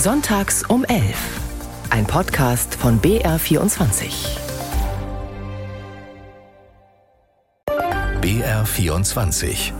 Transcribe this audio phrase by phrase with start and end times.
[0.00, 1.16] Sonntags um 11.
[1.90, 4.12] Ein Podcast von BR24.
[8.20, 9.72] BR24.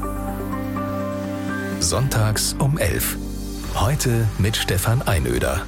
[1.79, 3.17] Sonntags um 11.
[3.77, 5.63] Heute mit Stefan Einöder.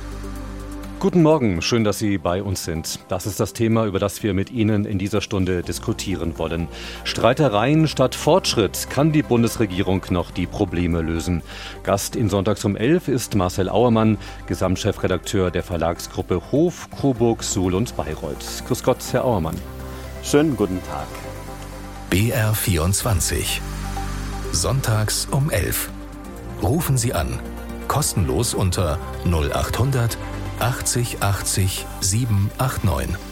[1.00, 2.98] Guten Morgen, schön, dass Sie bei uns sind.
[3.08, 6.68] Das ist das Thema, über das wir mit Ihnen in dieser Stunde diskutieren wollen.
[7.04, 8.88] Streitereien statt Fortschritt.
[8.90, 11.40] Kann die Bundesregierung noch die Probleme lösen?
[11.84, 17.96] Gast in Sonntags um 11 ist Marcel Auermann, Gesamtchefredakteur der Verlagsgruppe Hof, Coburg, Suhl und
[17.96, 18.62] Bayreuth.
[18.68, 19.56] Grüß Gott, Herr Auermann.
[20.22, 21.08] Schönen guten Tag.
[22.10, 23.60] BR24.
[24.52, 25.88] Sonntags um 11.
[26.62, 27.40] Rufen Sie an.
[27.88, 30.18] Kostenlos unter 0800
[30.60, 33.29] 80 80 789.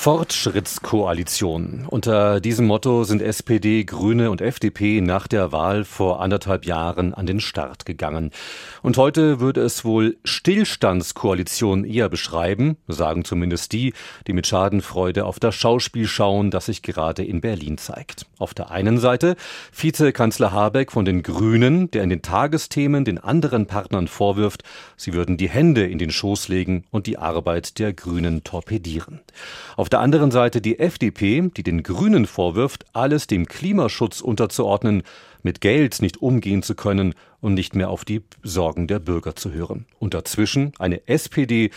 [0.00, 1.84] Fortschrittskoalition.
[1.86, 7.26] Unter diesem Motto sind SPD, Grüne und FDP nach der Wahl vor anderthalb Jahren an
[7.26, 8.30] den Start gegangen.
[8.80, 13.92] Und heute würde es wohl Stillstandskoalition eher beschreiben, sagen zumindest die,
[14.26, 18.24] die mit Schadenfreude auf das Schauspiel schauen, das sich gerade in Berlin zeigt.
[18.38, 19.36] Auf der einen Seite
[19.70, 24.62] Vizekanzler Habeck von den Grünen, der in den Tagesthemen den anderen Partnern vorwirft,
[24.96, 29.20] sie würden die Hände in den Schoß legen und die Arbeit der Grünen torpedieren.
[29.76, 35.02] Auf der anderen Seite die FDP, die den Grünen vorwirft, alles dem Klimaschutz unterzuordnen,
[35.42, 39.52] mit Geld nicht umgehen zu können und nicht mehr auf die Sorgen der Bürger zu
[39.52, 39.86] hören.
[39.98, 41.70] Und dazwischen eine SPD,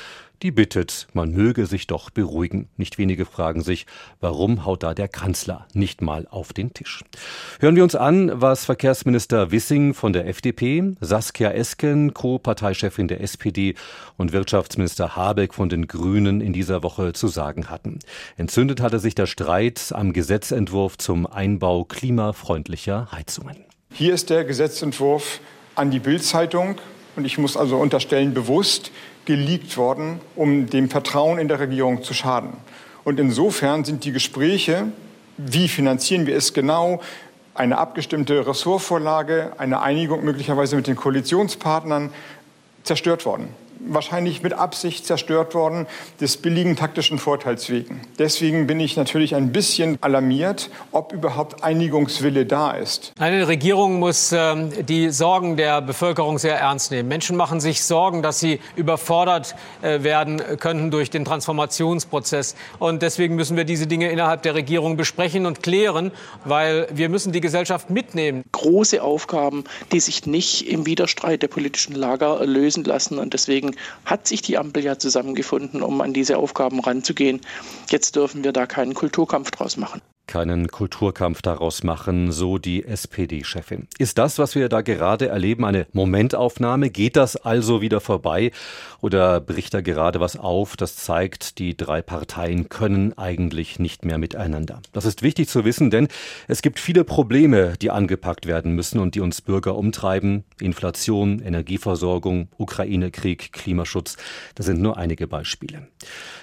[0.43, 2.67] die bittet, man möge sich doch beruhigen.
[2.75, 3.85] Nicht wenige fragen sich,
[4.19, 7.03] warum haut da der Kanzler nicht mal auf den Tisch?
[7.61, 13.75] Hören wir uns an, was Verkehrsminister Wissing von der FDP, Saskia Esken, Co-Parteichefin der SPD
[14.17, 17.99] und Wirtschaftsminister Habeck von den Grünen in dieser Woche zu sagen hatten.
[18.35, 23.63] Entzündet hatte sich der Streit am Gesetzentwurf zum Einbau klimafreundlicher Heizungen.
[23.93, 25.39] Hier ist der Gesetzentwurf
[25.75, 26.75] an die Bild-Zeitung
[27.15, 28.91] und ich muss also unterstellen, bewusst
[29.25, 32.51] geleakt worden, um dem Vertrauen in der Regierung zu schaden.
[33.03, 34.87] Und insofern sind die Gespräche,
[35.37, 37.01] wie finanzieren wir es genau,
[37.55, 42.11] eine abgestimmte Ressortvorlage, eine Einigung möglicherweise mit den Koalitionspartnern
[42.83, 43.49] zerstört worden
[43.87, 45.87] wahrscheinlich mit Absicht zerstört worden,
[46.19, 48.01] des billigen taktischen Vorteils wegen.
[48.19, 53.13] Deswegen bin ich natürlich ein bisschen alarmiert, ob überhaupt Einigungswille da ist.
[53.19, 57.09] Eine Regierung muss äh, die Sorgen der Bevölkerung sehr ernst nehmen.
[57.09, 62.55] Menschen machen sich Sorgen, dass sie überfordert äh, werden könnten durch den Transformationsprozess.
[62.79, 66.11] Und deswegen müssen wir diese Dinge innerhalb der Regierung besprechen und klären,
[66.45, 68.43] weil wir müssen die Gesellschaft mitnehmen.
[68.51, 73.19] Große Aufgaben, die sich nicht im Widerstreit der politischen Lager lösen lassen.
[73.19, 73.72] Und deswegen
[74.05, 77.41] hat sich die Ampel ja zusammengefunden, um an diese Aufgaben ranzugehen.
[77.89, 80.01] Jetzt dürfen wir da keinen Kulturkampf draus machen
[80.33, 83.87] keinen Kulturkampf daraus machen, so die SPD-Chefin.
[83.99, 86.89] Ist das, was wir da gerade erleben, eine Momentaufnahme?
[86.89, 88.49] Geht das also wieder vorbei?
[88.99, 94.17] Oder bricht da gerade was auf, das zeigt, die drei Parteien können eigentlich nicht mehr
[94.17, 94.81] miteinander?
[94.91, 96.07] Das ist wichtig zu wissen, denn
[96.47, 100.45] es gibt viele Probleme, die angepackt werden müssen und die uns Bürger umtreiben.
[100.59, 104.17] Inflation, Energieversorgung, Ukraine-Krieg, Klimaschutz.
[104.55, 105.89] Das sind nur einige Beispiele.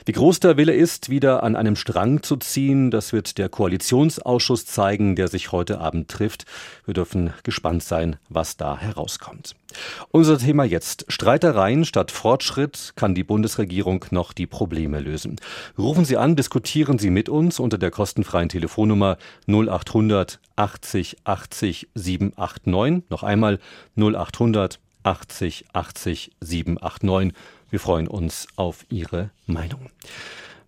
[0.07, 3.80] Wie groß der Wille ist, wieder an einem Strang zu ziehen, das wird der Koalition
[3.81, 6.45] Koalitionsausschuss zeigen, der sich heute Abend trifft.
[6.85, 9.57] Wir dürfen gespannt sein, was da herauskommt.
[10.11, 11.07] Unser Thema jetzt.
[11.09, 15.37] Streitereien statt Fortschritt kann die Bundesregierung noch die Probleme lösen.
[15.79, 23.09] Rufen Sie an, diskutieren Sie mit uns unter der kostenfreien Telefonnummer 0800 80 80 789.
[23.09, 23.61] Noch einmal
[23.97, 27.33] 0800 80 80 789.
[27.71, 29.89] Wir freuen uns auf Ihre Meinung.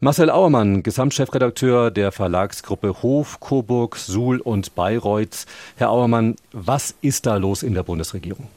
[0.04, 5.46] Marcel Auermann, Gesamtchefredakteur der Verlagsgruppe Hof, Coburg, Suhl und Bayreuth.
[5.76, 8.48] Herr Auermann, was ist da los in der Bundesregierung?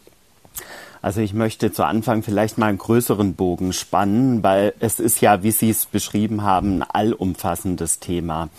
[1.04, 5.44] Also ich möchte zu Anfang vielleicht mal einen größeren Bogen spannen, weil es ist ja,
[5.44, 8.50] wie Sie es beschrieben haben, ein allumfassendes Thema.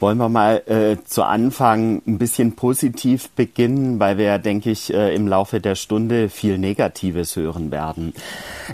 [0.00, 5.12] Wollen wir mal äh, zu Anfang ein bisschen positiv beginnen, weil wir denke ich, äh,
[5.12, 8.12] im Laufe der Stunde viel Negatives hören werden.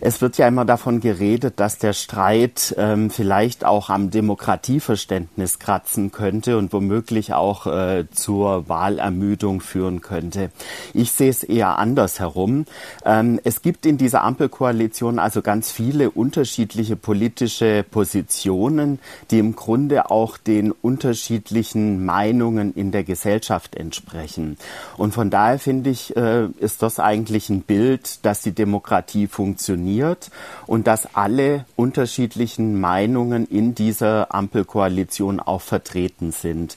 [0.02, 6.12] Es wird ja immer davon geredet, dass der Streit ähm, vielleicht auch am Demokratieverständnis kratzen
[6.12, 10.50] könnte und womöglich auch äh, zur Wahlermüdung führen könnte.
[10.92, 12.66] Ich sehe es eher andersherum.
[13.06, 18.98] Ähm, es gibt in dieser Ampelkoalition also ganz viele unterschiedliche politische Positionen,
[19.30, 24.56] die im Grunde auch den Unterschied unterschiedlichen Meinungen in der Gesellschaft entsprechen.
[24.96, 30.32] Und von daher finde ich, äh, ist das eigentlich ein Bild, dass die Demokratie funktioniert
[30.66, 36.76] und dass alle unterschiedlichen Meinungen in dieser Ampelkoalition auch vertreten sind.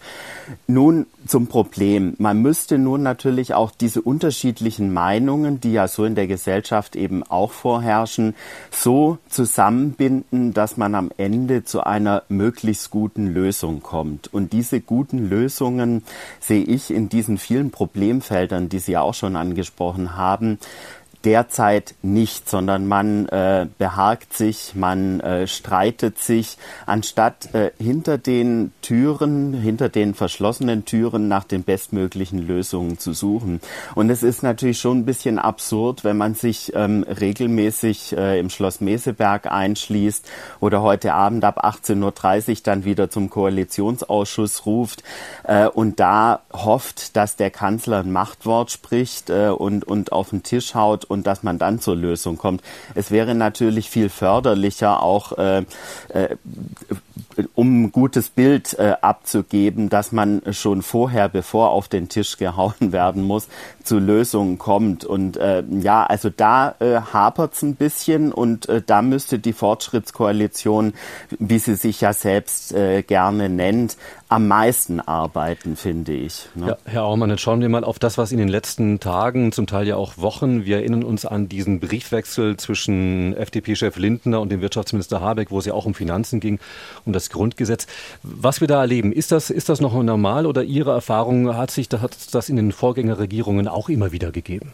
[0.67, 2.15] Nun zum Problem.
[2.17, 7.23] Man müsste nun natürlich auch diese unterschiedlichen Meinungen, die ja so in der Gesellschaft eben
[7.23, 8.35] auch vorherrschen,
[8.71, 14.26] so zusammenbinden, dass man am Ende zu einer möglichst guten Lösung kommt.
[14.27, 16.03] Und diese guten Lösungen
[16.39, 20.59] sehe ich in diesen vielen Problemfeldern, die Sie auch schon angesprochen haben,
[21.25, 28.71] derzeit nicht, sondern man äh, behagt sich, man äh, streitet sich, anstatt äh, hinter den
[28.81, 33.61] Türen, hinter den verschlossenen Türen nach den bestmöglichen Lösungen zu suchen.
[33.95, 38.49] Und es ist natürlich schon ein bisschen absurd, wenn man sich ähm, regelmäßig äh, im
[38.49, 40.25] Schloss Meseberg einschließt
[40.59, 45.03] oder heute Abend ab 18.30 Uhr dann wieder zum Koalitionsausschuss ruft
[45.43, 50.43] äh, und da hofft, dass der Kanzler ein Machtwort spricht äh, und, und auf den
[50.43, 52.61] Tisch haut und dass man dann zur Lösung kommt.
[52.95, 55.63] Es wäre natürlich viel förderlicher, auch äh,
[56.09, 56.35] äh,
[57.53, 62.73] um ein gutes Bild äh, abzugeben, dass man schon vorher, bevor auf den Tisch gehauen
[62.91, 63.47] werden muss,
[63.83, 65.05] zu Lösungen kommt.
[65.05, 69.53] Und äh, ja, also da äh, hapert es ein bisschen und äh, da müsste die
[69.53, 70.93] Fortschrittskoalition,
[71.39, 73.97] wie sie sich ja selbst äh, gerne nennt,
[74.29, 76.49] am meisten arbeiten, finde ich.
[76.53, 76.67] Ne?
[76.67, 79.67] Ja, Herr Aumann, jetzt schauen wir mal auf das, was in den letzten Tagen, zum
[79.67, 84.61] Teil ja auch Wochen, wir erinnern uns an diesen Briefwechsel zwischen FDP-Chef Lindner und dem
[84.61, 86.59] Wirtschaftsminister Habeck, wo es ja auch um Finanzen ging,
[87.05, 87.87] um das Grundgesetz.
[88.23, 91.87] Was wir da erleben, ist das, ist das noch normal oder Ihre Erfahrung hat sich
[91.89, 94.73] hat das in den Vorgängerregierungen auch immer wieder gegeben?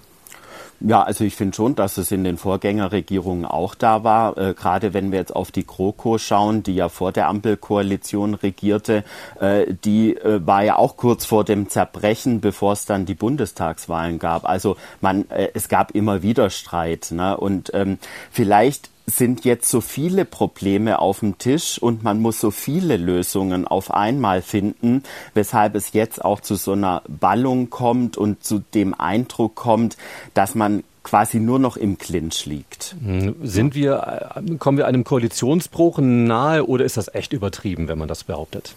[0.80, 4.38] Ja, also ich finde schon, dass es in den Vorgängerregierungen auch da war.
[4.38, 9.04] Äh, Gerade wenn wir jetzt auf die GroKo schauen, die ja vor der Ampelkoalition regierte,
[9.40, 14.20] äh, die äh, war ja auch kurz vor dem Zerbrechen, bevor es dann die Bundestagswahlen
[14.20, 14.44] gab.
[14.48, 17.12] Also man, äh, es gab immer wieder Streit.
[17.12, 17.38] Ne?
[17.38, 17.98] Und ähm,
[18.30, 23.68] vielleicht sind jetzt so viele Probleme auf dem Tisch und man muss so viele Lösungen
[23.68, 25.04] auf einmal finden,
[25.34, 29.98] weshalb es jetzt auch zu so einer Ballung kommt und zu dem Eindruck kommt,
[30.34, 32.96] dass man quasi nur noch im Clinch liegt.
[33.04, 37.98] Hm, sind wir, äh, kommen wir einem Koalitionsbruch nahe oder ist das echt übertrieben, wenn
[37.98, 38.76] man das behauptet?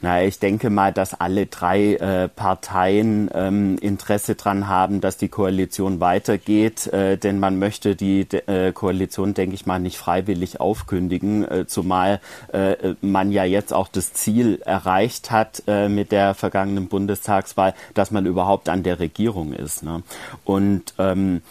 [0.00, 5.28] Na, ich denke mal, dass alle drei äh, Parteien ähm, Interesse dran haben, dass die
[5.28, 11.44] Koalition weitergeht, äh, denn man möchte die äh, Koalition, denke ich mal, nicht freiwillig aufkündigen,
[11.44, 12.20] äh, zumal
[12.52, 18.12] äh, man ja jetzt auch das Ziel erreicht hat äh, mit der vergangenen Bundestagswahl, dass
[18.12, 19.82] man überhaupt an der Regierung ist.
[19.82, 20.04] Ne?
[20.44, 21.42] Und ähm,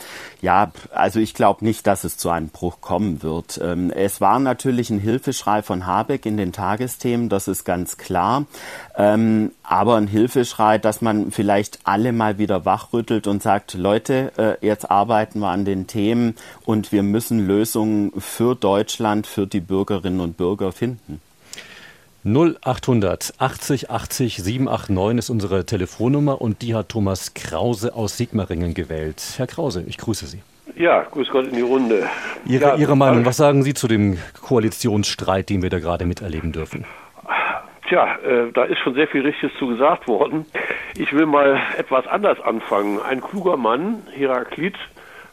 [0.42, 3.60] ja, also ich glaube nicht, dass es zu einem Bruch kommen wird.
[3.62, 8.37] Ähm, es war natürlich ein Hilfeschrei von Habeck in den Tagesthemen, das ist ganz klar.
[8.96, 14.66] Ähm, aber ein Hilfeschrei, dass man vielleicht alle mal wieder wachrüttelt und sagt, Leute, äh,
[14.66, 16.36] jetzt arbeiten wir an den Themen
[16.66, 21.22] und wir müssen Lösungen für Deutschland, für die Bürgerinnen und Bürger finden.
[22.28, 29.22] 0800 80 80 789 ist unsere Telefonnummer und die hat Thomas Krause aus Sigmaringen gewählt.
[29.38, 30.42] Herr Krause, ich grüße Sie.
[30.76, 32.08] Ja, grüß Gott in die Runde.
[32.46, 36.52] Ihre, ja, Ihre Meinung, was sagen Sie zu dem Koalitionsstreit, den wir da gerade miterleben
[36.52, 36.86] dürfen?
[37.88, 40.46] Tja, äh, da ist schon sehr viel Richtiges zu gesagt worden.
[40.98, 43.00] Ich will mal etwas anders anfangen.
[43.02, 44.76] Ein kluger Mann, Heraklit,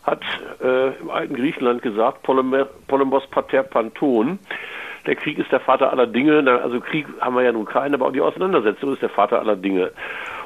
[0.04, 0.22] hat
[0.62, 4.38] äh, im alten Griechenland gesagt, Polemos pater panton.
[5.06, 6.60] Der Krieg ist der Vater aller Dinge.
[6.62, 9.56] Also Krieg haben wir ja nun keinen, aber auch die Auseinandersetzung ist der Vater aller
[9.56, 9.90] Dinge.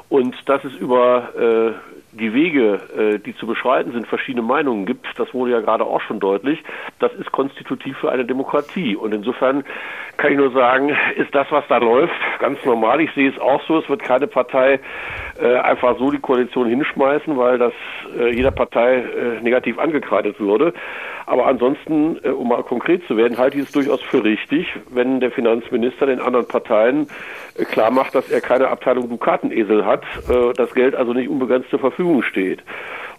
[0.09, 5.07] Und dass es über äh, die Wege, äh, die zu beschreiten sind, verschiedene Meinungen gibt,
[5.17, 6.63] das wurde ja gerade auch schon deutlich,
[6.99, 8.95] das ist konstitutiv für eine Demokratie.
[8.95, 9.63] Und insofern
[10.17, 13.01] kann ich nur sagen, ist das, was da läuft, ganz normal.
[13.01, 14.79] Ich sehe es auch so, es wird keine Partei
[15.41, 17.73] äh, einfach so die Koalition hinschmeißen, weil das
[18.17, 20.73] äh, jeder Partei äh, negativ angekreidet würde.
[21.29, 25.19] Aber ansonsten, äh, um mal konkret zu werden, halte ich es durchaus für richtig, wenn
[25.19, 27.07] der Finanzminister den anderen Parteien
[27.55, 31.69] äh, klar macht, dass er keine Abteilung Dukatenesel hat, äh, das Geld also nicht unbegrenzt
[31.69, 32.63] zur Verfügung steht.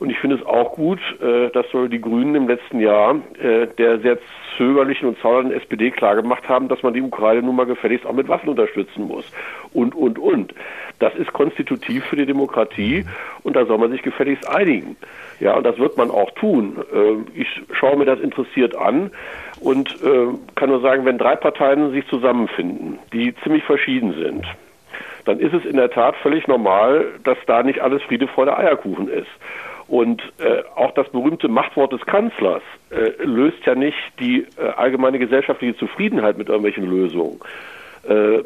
[0.00, 4.19] Und ich finde es auch gut, dass soll die Grünen im letzten Jahr der sehr
[4.57, 8.26] zögerlichen und zaudernden SPD klargemacht haben, dass man die Ukraine nun mal gefälligst auch mit
[8.26, 9.31] Waffen unterstützen muss.
[9.75, 10.55] Und, und, und.
[11.00, 13.04] Das ist konstitutiv für die Demokratie
[13.42, 14.97] und da soll man sich gefälligst einigen.
[15.40, 16.76] Ja, und das wird man auch tun.
[16.92, 19.11] Äh, ich schaue mir das interessiert an
[19.61, 24.47] und äh, kann nur sagen, wenn drei Parteien sich zusammenfinden, die ziemlich verschieden sind,
[25.25, 29.09] dann ist es in der Tat völlig normal, dass da nicht alles Friede, Freude, Eierkuchen
[29.09, 29.28] ist.
[29.88, 35.19] Und äh, auch das berühmte Machtwort des Kanzlers äh, löst ja nicht die äh, allgemeine
[35.19, 37.40] gesellschaftliche Zufriedenheit mit irgendwelchen Lösungen.
[38.09, 38.42] Äh,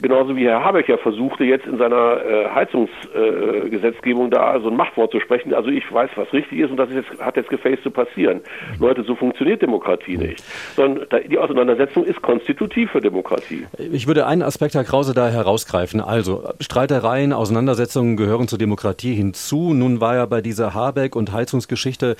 [0.00, 4.76] genauso wie Herr Habeck ja versuchte, jetzt in seiner äh, Heizungsgesetzgebung äh, da so ein
[4.76, 5.54] Machtwort zu sprechen.
[5.54, 8.40] Also ich weiß, was richtig ist und das ist jetzt, hat jetzt gefälligst zu passieren.
[8.80, 10.42] Leute, so funktioniert Demokratie nicht.
[10.74, 13.66] Sondern die Auseinandersetzung ist konstitutiv für Demokratie.
[13.78, 16.00] Ich würde einen Aspekt, Herr Krause, da herausgreifen.
[16.00, 19.72] Also Streitereien, Auseinandersetzungen gehören zur Demokratie hinzu.
[19.74, 22.16] Nun war ja bei dieser Habeck- und Heizungsgeschichte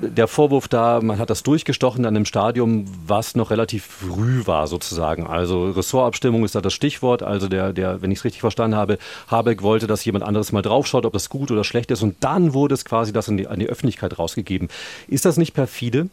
[0.00, 4.66] der Vorwurf da, man hat das durchgestochen an einem Stadium, was noch relativ früh war
[4.66, 5.26] sozusagen.
[5.26, 5.72] Also
[6.04, 7.22] Ressortabstimmung ist da das Stichwort.
[7.22, 8.98] Also der, der, wenn ich es richtig verstanden habe,
[9.30, 12.02] Habeck wollte, dass jemand anderes mal draufschaut, ob das gut oder schlecht ist.
[12.02, 14.68] Und dann wurde es quasi das die, an die Öffentlichkeit rausgegeben.
[15.08, 16.08] Ist das nicht perfide?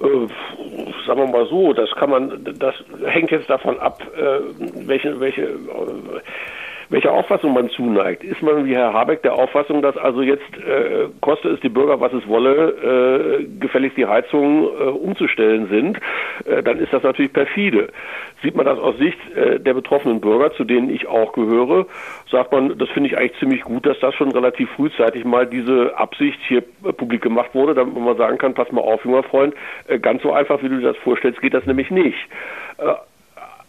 [0.00, 0.06] Äh,
[1.06, 2.74] sagen wir mal so, das kann man, das
[3.04, 5.56] hängt jetzt davon ab, äh, welche, welche äh,
[6.90, 8.24] welcher Auffassung man zuneigt.
[8.24, 12.00] Ist man wie Herr Habeck der Auffassung, dass also jetzt äh, koste es die Bürger,
[12.00, 15.98] was es wolle, äh, gefälligst die Heizungen äh, umzustellen sind,
[16.44, 17.88] äh, dann ist das natürlich perfide.
[18.42, 21.86] Sieht man das aus Sicht äh, der betroffenen Bürger, zu denen ich auch gehöre,
[22.30, 25.96] sagt man, das finde ich eigentlich ziemlich gut, dass das schon relativ frühzeitig mal diese
[25.96, 29.54] Absicht hier äh, publik gemacht wurde, damit man sagen kann, pass mal auf, junger Freund,
[29.86, 32.18] äh, ganz so einfach, wie du dir das vorstellst, geht das nämlich nicht.
[32.78, 32.94] Äh,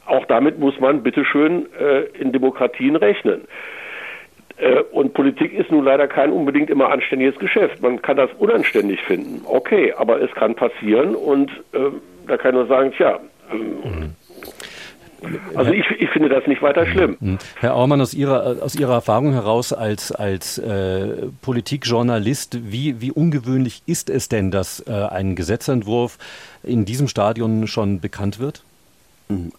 [0.05, 3.41] auch damit muss man bitteschön äh, in Demokratien rechnen.
[4.57, 7.81] Äh, und Politik ist nun leider kein unbedingt immer anständiges Geschäft.
[7.81, 11.91] Man kann das unanständig finden, okay, aber es kann passieren und äh,
[12.27, 13.19] da kann nur sagen, tja,
[13.51, 14.15] ähm,
[15.55, 17.17] also ich, ich, finde das nicht weiter schlimm.
[17.19, 17.37] Mhm.
[17.59, 23.83] Herr Aumann, aus Ihrer, aus Ihrer Erfahrung heraus als, als äh, Politikjournalist, wie, wie ungewöhnlich
[23.85, 26.17] ist es denn, dass äh, ein Gesetzentwurf
[26.63, 28.63] in diesem Stadion schon bekannt wird?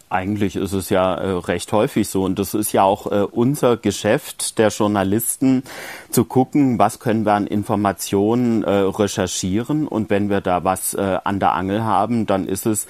[0.09, 2.25] Eigentlich ist es ja äh, recht häufig so.
[2.25, 5.63] Und das ist ja auch äh, unser Geschäft der Journalisten
[6.11, 9.89] zu gucken, was können wir an Informationen äh, recherchieren.
[9.89, 12.87] Und wenn wir da was an der Angel haben, dann ist es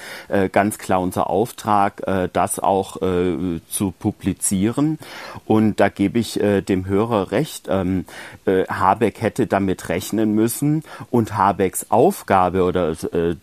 [0.51, 4.99] ganz klar unser Auftrag, das auch zu publizieren.
[5.47, 7.69] Und da gebe ich dem Hörer recht.
[7.69, 8.05] Ähm,
[8.47, 10.83] Habeck hätte damit rechnen müssen.
[11.11, 12.95] Und Habecks Aufgabe oder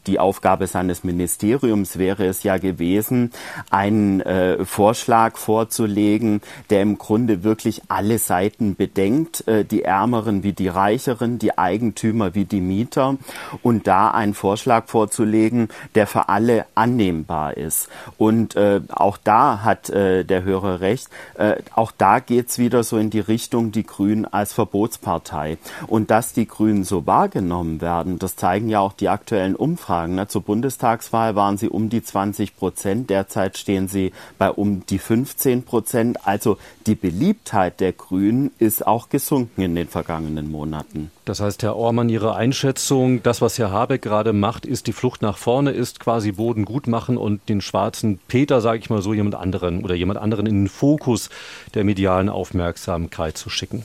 [0.07, 3.28] die Aufgabe seines Ministeriums wäre es ja gewesen,
[3.69, 10.53] einen äh, Vorschlag vorzulegen, der im Grunde wirklich alle Seiten bedenkt, äh, die Ärmeren wie
[10.53, 13.17] die Reicheren, die Eigentümer wie die Mieter
[13.63, 17.89] und da einen Vorschlag vorzulegen, der für alle annehmbar ist.
[18.17, 22.97] Und äh, auch da hat äh, der Hörer recht, äh, auch da geht's wieder so
[22.97, 25.57] in die Richtung, die Grünen als Verbotspartei.
[25.87, 30.15] Und dass die Grünen so wahrgenommen werden, das zeigen ja auch die aktuellen Umfragen.
[30.15, 30.27] Ne?
[30.27, 35.63] Zur Bundestagswahl waren sie um die 20 Prozent, Derzeit stehen sie bei um die 15
[35.63, 36.25] Prozent.
[36.25, 36.57] Also
[36.87, 41.11] die Beliebtheit der Grünen ist auch gesunken in den vergangenen Monaten.
[41.25, 45.21] Das heißt, Herr Ormann, Ihre Einschätzung, das, was Herr Habeck gerade macht, ist die Flucht
[45.21, 49.13] nach vorne, ist quasi Boden gut machen und den schwarzen Peter, sage ich mal so,
[49.13, 51.29] jemand anderen oder jemand anderen in den Fokus
[51.73, 53.83] der medialen Aufmerksamkeit zu schicken.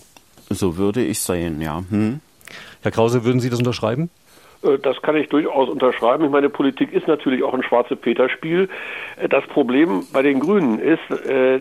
[0.49, 1.83] So würde ich sehen, ja.
[1.91, 2.21] Hm.
[2.83, 4.11] Herr Krause, würden Sie das unterschreiben?
[4.65, 6.25] Äh, das kann ich durchaus unterschreiben.
[6.25, 8.69] Ich meine, Politik ist natürlich auch ein schwarze Peter-Spiel.
[9.17, 11.61] Äh, das Problem bei den Grünen ist, äh,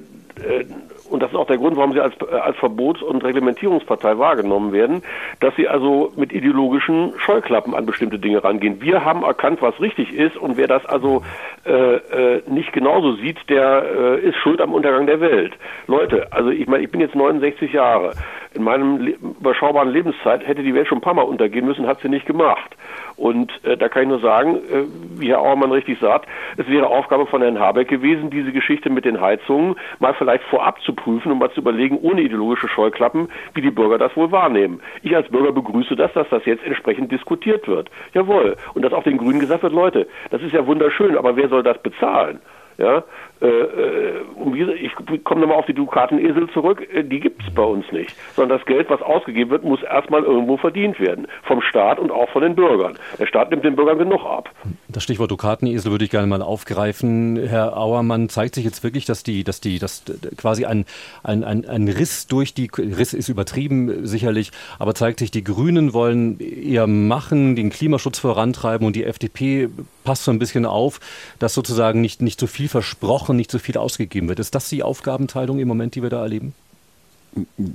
[1.09, 5.03] und das ist auch der Grund, warum sie als, als Verbots- und Reglementierungspartei wahrgenommen werden,
[5.39, 8.81] dass sie also mit ideologischen Scheuklappen an bestimmte Dinge rangehen.
[8.81, 11.23] Wir haben erkannt, was richtig ist und wer das also
[11.65, 15.53] äh, nicht genauso sieht, der äh, ist schuld am Untergang der Welt.
[15.87, 18.13] Leute, also ich meine, ich bin jetzt 69 Jahre
[18.53, 22.09] in meinem überschaubaren Lebenszeit hätte die Welt schon ein paar Mal untergehen müssen, hat sie
[22.09, 22.75] nicht gemacht.
[23.15, 24.83] Und äh, da kann ich nur sagen, äh,
[25.19, 29.05] wie Herr Auermann richtig sagt, es wäre Aufgabe von Herrn Habeck gewesen, diese Geschichte mit
[29.05, 33.61] den Heizungen mal vielleicht vorab zu prüfen und mal zu überlegen, ohne ideologische Scheuklappen, wie
[33.61, 34.81] die Bürger das wohl wahrnehmen.
[35.01, 37.89] Ich als Bürger begrüße das, dass das jetzt entsprechend diskutiert wird.
[38.13, 38.55] Jawohl.
[38.73, 41.63] Und dass auch den Grünen gesagt wird, Leute, das ist ja wunderschön, aber wer soll
[41.63, 42.39] das bezahlen?
[42.77, 43.03] Ja,
[43.41, 48.15] ich komme nochmal auf die Dukatenesel zurück, äh, die gibt es bei uns nicht.
[48.35, 51.27] Sondern das Geld, was ausgegeben wird, muss erstmal irgendwo verdient werden.
[51.43, 52.97] Vom Staat und auch von den Bürgern.
[53.19, 54.49] Der Staat nimmt den Bürgern genug ab.
[54.87, 57.37] Das Stichwort Dukatenesel würde ich gerne mal aufgreifen.
[57.47, 60.03] Herr Auermann, zeigt sich jetzt wirklich, dass die, dass die, dass
[60.37, 60.85] quasi ein,
[61.23, 65.93] ein, ein, ein Riss durch die, Riss ist übertrieben sicherlich, aber zeigt sich, die Grünen
[65.93, 69.69] wollen eher machen, den Klimaschutz vorantreiben und die FDP
[70.03, 70.99] passt so ein bisschen auf,
[71.39, 74.39] dass sozusagen nicht, nicht zu viel versprochen, nicht zu viel ausgegeben wird.
[74.39, 76.53] Ist das die Aufgabenteilung im Moment, die wir da erleben?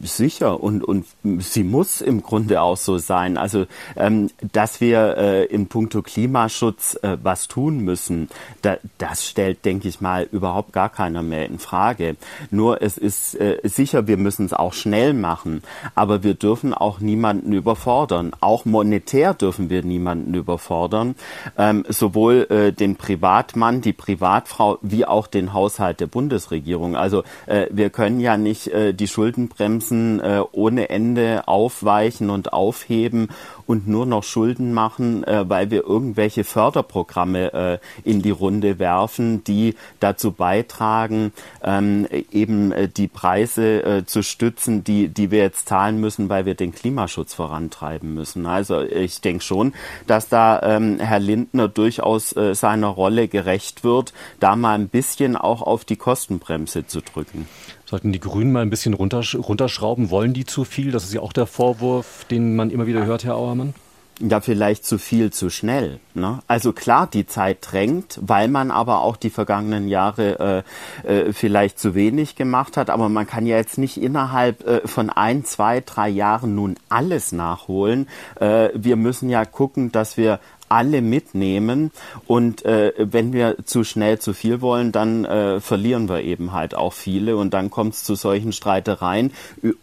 [0.02, 1.06] Sicher und, und
[1.38, 3.36] sie muss im Grunde auch so sein.
[3.36, 8.28] Also, ähm, dass wir äh, in puncto Klimaschutz äh, was tun müssen,
[8.62, 12.16] da, das stellt, denke ich mal, überhaupt gar keiner mehr in Frage.
[12.50, 15.62] Nur es ist äh, sicher, wir müssen es auch schnell machen,
[15.94, 18.32] aber wir dürfen auch niemanden überfordern.
[18.40, 21.16] Auch monetär dürfen wir niemanden überfordern.
[21.56, 26.96] Ähm, sowohl äh, den Privatmann, die Privatfrau, wie auch den Haushalt der Bundesregierung.
[26.96, 32.52] Also äh, wir können ja nicht äh, die Schulden Schuldenbremsen äh, ohne Ende aufweichen und
[32.52, 33.28] aufheben
[33.66, 37.78] und nur noch Schulden machen, äh, weil wir irgendwelche Förderprogramme äh,
[38.08, 44.84] in die Runde werfen, die dazu beitragen, ähm, eben äh, die Preise äh, zu stützen,
[44.84, 48.46] die, die wir jetzt zahlen müssen, weil wir den Klimaschutz vorantreiben müssen.
[48.46, 49.74] Also ich denke schon,
[50.06, 55.36] dass da ähm, Herr Lindner durchaus äh, seiner Rolle gerecht wird, da mal ein bisschen
[55.36, 57.46] auch auf die Kostenbremse zu drücken.
[57.88, 60.10] Sollten die Grünen mal ein bisschen runterschrauben?
[60.10, 60.90] Wollen die zu viel?
[60.90, 63.72] Das ist ja auch der Vorwurf, den man immer wieder hört, Herr Auermann.
[64.20, 65.98] Ja, vielleicht zu viel, zu schnell.
[66.12, 66.40] Ne?
[66.48, 70.64] Also klar, die Zeit drängt, weil man aber auch die vergangenen Jahre
[71.06, 72.90] äh, äh, vielleicht zu wenig gemacht hat.
[72.90, 77.32] Aber man kann ja jetzt nicht innerhalb äh, von ein, zwei, drei Jahren nun alles
[77.32, 78.06] nachholen.
[78.38, 81.90] Äh, wir müssen ja gucken, dass wir alle mitnehmen.
[82.26, 86.74] Und äh, wenn wir zu schnell zu viel wollen, dann äh, verlieren wir eben halt
[86.74, 87.36] auch viele.
[87.36, 89.32] Und dann kommt es zu solchen Streitereien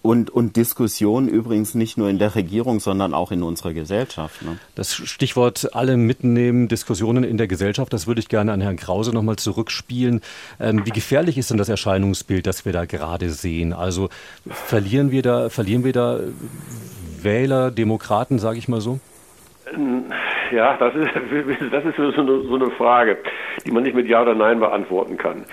[0.02, 4.42] und, und Diskussionen übrigens nicht nur in der Regierung, sondern auch in unserer Gesellschaft.
[4.42, 4.58] Ne?
[4.76, 9.12] Das Stichwort alle mitnehmen, Diskussionen in der Gesellschaft, das würde ich gerne an Herrn Krause
[9.12, 10.22] nochmal zurückspielen.
[10.60, 13.74] Ähm, wie gefährlich ist denn das Erscheinungsbild, das wir da gerade sehen?
[13.74, 14.10] Also
[14.50, 16.20] verlieren wir da, verlieren wir da
[17.22, 19.00] Wähler, Demokraten, sage ich mal so?
[20.52, 21.10] Ja, das ist,
[21.72, 23.18] das ist so eine, so eine Frage,
[23.66, 25.46] die man nicht mit Ja oder Nein beantworten kann.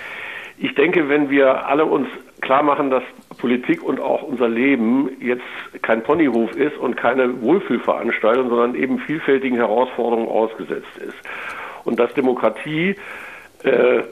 [0.59, 2.09] Ich denke, wenn wir alle uns
[2.41, 3.03] klar machen, dass
[3.39, 5.43] Politik und auch unser Leben jetzt
[5.83, 11.17] kein Ponyhof ist und keine Wohlfühlveranstaltung, sondern eben vielfältigen Herausforderungen ausgesetzt ist.
[11.85, 12.97] Und dass Demokratie,
[13.65, 14.03] äh,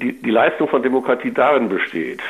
[0.00, 2.20] die, die Leistung von Demokratie darin besteht,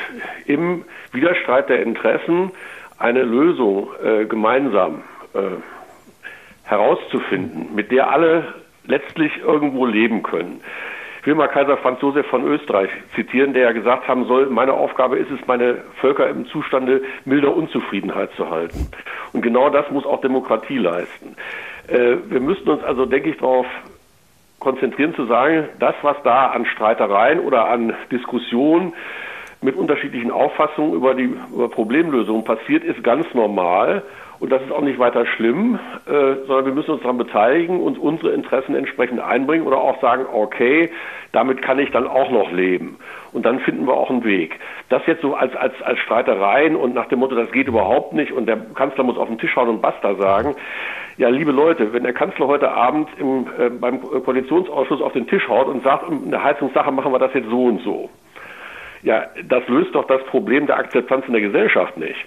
[0.45, 2.51] im Widerstreit der Interessen
[2.97, 5.03] eine Lösung äh, gemeinsam
[5.33, 5.39] äh,
[6.63, 8.53] herauszufinden, mit der alle
[8.85, 10.61] letztlich irgendwo leben können.
[11.21, 14.73] Ich will mal Kaiser Franz Josef von Österreich zitieren, der ja gesagt haben soll, meine
[14.73, 18.89] Aufgabe ist es, meine Völker im Zustande milder Unzufriedenheit zu halten.
[19.31, 21.37] Und genau das muss auch Demokratie leisten.
[21.87, 23.65] Äh, wir müssten uns also, denke ich, darauf
[24.59, 28.93] konzentrieren zu sagen, das, was da an Streitereien oder an Diskussionen
[29.61, 34.03] mit unterschiedlichen Auffassungen über die über Problemlösungen passiert, ist ganz normal
[34.43, 37.97] und das ist auch nicht weiter schlimm, äh, sondern wir müssen uns daran beteiligen und
[37.97, 40.91] unsere Interessen entsprechend einbringen oder auch sagen, okay,
[41.31, 42.97] damit kann ich dann auch noch leben.
[43.31, 44.59] Und dann finden wir auch einen Weg.
[44.89, 48.33] Das jetzt so als, als, als Streitereien und nach dem Motto, das geht überhaupt nicht
[48.33, 50.57] und der Kanzler muss auf den Tisch hauen und basta sagen.
[51.15, 55.47] Ja, liebe Leute, wenn der Kanzler heute Abend im, äh, beim Koalitionsausschuss auf den Tisch
[55.47, 58.09] haut und sagt, in der Heizungssache machen wir das jetzt so und so.
[59.03, 62.25] Ja, das löst doch das Problem der Akzeptanz in der Gesellschaft nicht.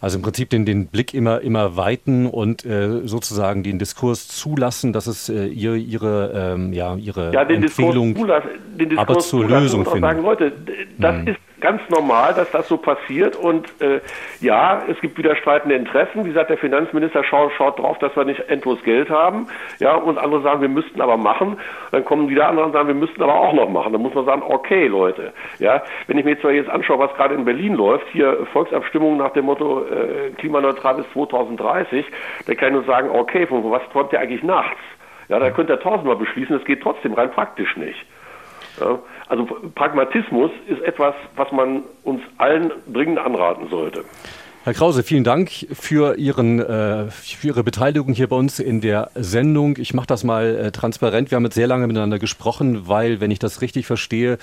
[0.00, 4.92] Also im Prinzip den, den Blick immer, immer weiten und äh, sozusagen den Diskurs zulassen,
[4.92, 9.08] dass es äh, ihre, ihre, ähm, ja, ihre ja, den Empfehlung, Diskurs zulassen, den Diskurs
[9.08, 10.00] aber zur Lösung finden.
[10.00, 10.52] Sagen, Leute,
[10.98, 11.28] das hm.
[11.28, 13.36] ist ganz normal, dass das so passiert.
[13.36, 14.00] Und äh,
[14.40, 16.24] ja, es gibt widerstreitende Interessen.
[16.24, 19.48] Wie gesagt, der Finanzminister schaut, schaut drauf, dass wir nicht endlos Geld haben.
[19.78, 21.56] Ja, und andere sagen, wir müssten aber machen.
[21.92, 23.92] Dann kommen wieder andere und sagen, wir müssten aber auch noch machen.
[23.92, 25.32] Dann muss man sagen, okay, Leute.
[25.58, 29.32] Ja, wenn ich mir zwar jetzt anschaue, was gerade in Berlin läuft, hier Volksabstimmung nach
[29.32, 32.04] dem Motto äh, klimaneutral bis 2030,
[32.46, 34.78] dann kann ich nur sagen, okay, von was träumt ihr eigentlich nachts?
[35.28, 38.06] Ja, da könnt ihr tausendmal beschließen, es geht trotzdem rein praktisch nicht.
[38.80, 44.04] Ja, also Pragmatismus ist etwas, was man uns allen dringend anraten sollte.
[44.66, 49.12] Herr Krause, vielen Dank für, Ihren, äh, für Ihre Beteiligung hier bei uns in der
[49.14, 49.76] Sendung.
[49.78, 51.30] Ich mache das mal äh, transparent.
[51.30, 54.38] Wir haben jetzt sehr lange miteinander gesprochen, weil, wenn ich das richtig verstehe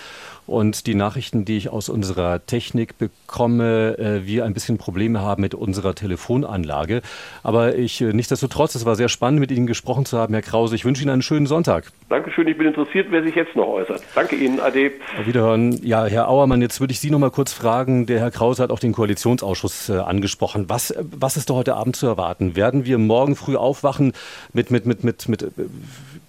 [0.47, 5.41] und die Nachrichten, die ich aus unserer Technik bekomme, äh, wir ein bisschen Probleme haben
[5.41, 7.01] mit unserer Telefonanlage.
[7.43, 10.75] Aber ich, äh, nichtsdestotrotz, es war sehr spannend, mit Ihnen gesprochen zu haben, Herr Krause.
[10.75, 11.91] Ich wünsche Ihnen einen schönen Sonntag.
[12.09, 14.03] Dankeschön, ich bin interessiert, wer sich jetzt noch äußert.
[14.15, 14.91] Danke Ihnen, Ade.
[15.19, 15.79] Auf Wiederhören.
[15.83, 18.05] Ja, Herr Auermann, jetzt würde ich Sie noch mal kurz fragen.
[18.05, 20.65] Der Herr Krause hat auch den Koalitionsausschuss äh, angesprochen.
[20.67, 22.55] Was, äh, was ist da heute Abend zu erwarten?
[22.55, 24.13] Werden wir morgen früh aufwachen
[24.53, 25.47] mit, mit, mit, mit, mit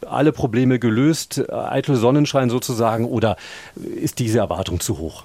[0.07, 3.37] alle Probleme gelöst, eitel Sonnenschein sozusagen, oder
[3.77, 5.25] ist diese Erwartung zu hoch?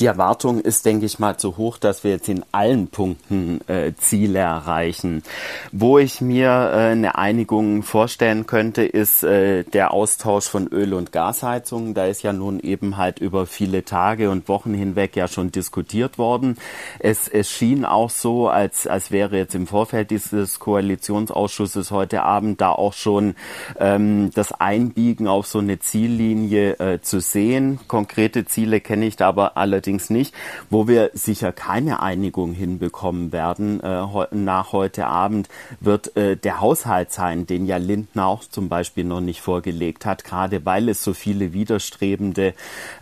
[0.00, 3.92] Die Erwartung ist, denke ich mal, zu hoch, dass wir jetzt in allen Punkten äh,
[3.96, 5.22] Ziele erreichen.
[5.70, 11.12] Wo ich mir äh, eine Einigung vorstellen könnte, ist äh, der Austausch von Öl- und
[11.12, 11.94] Gasheizungen.
[11.94, 16.18] Da ist ja nun eben halt über viele Tage und Wochen hinweg ja schon diskutiert
[16.18, 16.56] worden.
[16.98, 22.60] Es, es schien auch so, als, als wäre jetzt im Vorfeld dieses Koalitionsausschusses heute Abend
[22.60, 23.36] da auch schon
[23.78, 27.78] ähm, das Einbiegen auf so eine Ziellinie äh, zu sehen.
[27.86, 30.34] Konkrete Ziele kenne ich da aber alle allerdings nicht,
[30.70, 35.48] wo wir sicher keine Einigung hinbekommen werden äh, nach heute Abend,
[35.80, 40.24] wird äh, der Haushalt sein, den ja Lindner auch zum Beispiel noch nicht vorgelegt hat,
[40.24, 42.54] gerade weil es so viele widerstrebende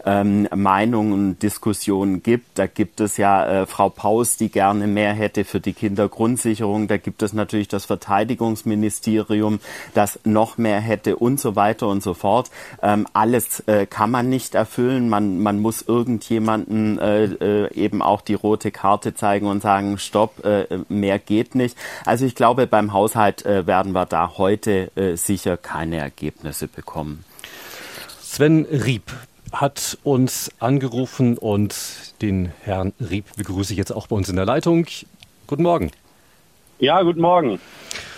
[0.04, 2.58] ähm, Meinungen und Diskussionen gibt.
[2.58, 6.88] Da gibt es ja äh, Frau Paus, die gerne mehr hätte für die Kindergrundsicherung.
[6.88, 9.60] Da gibt es natürlich das Verteidigungsministerium,
[9.94, 12.50] das noch mehr hätte und so weiter und so fort.
[12.82, 15.08] Ähm, alles äh, kann man nicht erfüllen.
[15.08, 19.98] Man, man muss irgendjemanden Leuten äh, äh, eben auch die rote Karte zeigen und sagen,
[19.98, 21.76] stopp, äh, mehr geht nicht.
[22.04, 27.24] Also ich glaube, beim Haushalt äh, werden wir da heute äh, sicher keine Ergebnisse bekommen.
[28.20, 29.12] Sven Rieb
[29.52, 31.74] hat uns angerufen und
[32.22, 34.86] den Herrn Rieb begrüße ich jetzt auch bei uns in der Leitung.
[35.46, 35.90] Guten Morgen.
[36.78, 37.60] Ja, guten Morgen.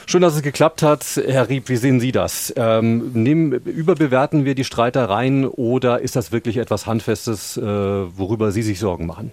[0.07, 1.05] Schön, dass es geklappt hat.
[1.27, 2.53] Herr Rieb, wie sehen Sie das?
[2.57, 8.63] Ähm, nehmen, überbewerten wir die Streitereien oder ist das wirklich etwas Handfestes, äh, worüber Sie
[8.63, 9.33] sich Sorgen machen?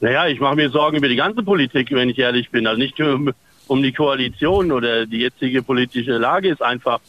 [0.00, 2.66] Naja, ich mache mir Sorgen über die ganze Politik, wenn ich ehrlich bin.
[2.66, 3.32] Also nicht um,
[3.66, 7.00] um die Koalition oder die jetzige politische Lage ist einfach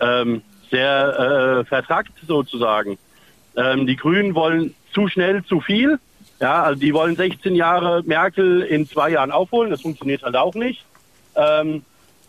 [0.00, 2.98] ähm, sehr äh, vertrackt sozusagen.
[3.54, 5.98] Ähm, die Grünen wollen zu schnell zu viel.
[6.40, 9.70] Ja, also die wollen 16 Jahre Merkel in zwei Jahren aufholen.
[9.70, 10.84] Das funktioniert halt auch nicht.
[11.36, 11.82] Ähm,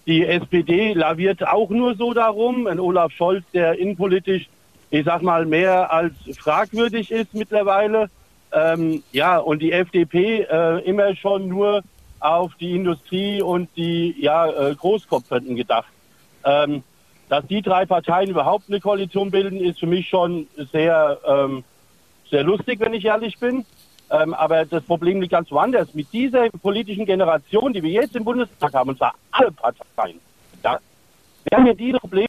[0.06, 2.68] die SPD laviert auch nur so darum.
[2.68, 4.48] Ein Olaf Scholz, der innenpolitisch,
[4.90, 8.10] ich sag mal, mehr als fragwürdig ist mittlerweile.
[8.54, 11.82] Ähm, ja, und die FDP äh, immer schon nur
[12.20, 15.92] auf die Industrie und die ja, äh, Großkopferten gedacht.
[16.46, 16.84] Ähm,
[17.30, 21.64] dass die drei Parteien überhaupt eine Koalition bilden, ist für mich schon sehr, ähm,
[22.32, 23.66] sehr lustig, wenn ich ehrlich bin.
[24.10, 25.94] Ähm, aber das Problem liegt ganz woanders.
[25.94, 30.20] Mit dieser politischen Generation, die wir jetzt im Bundestag haben, und zwar alle Parteien,
[30.64, 30.80] ja,
[31.44, 32.28] wir haben ja diese Probleme.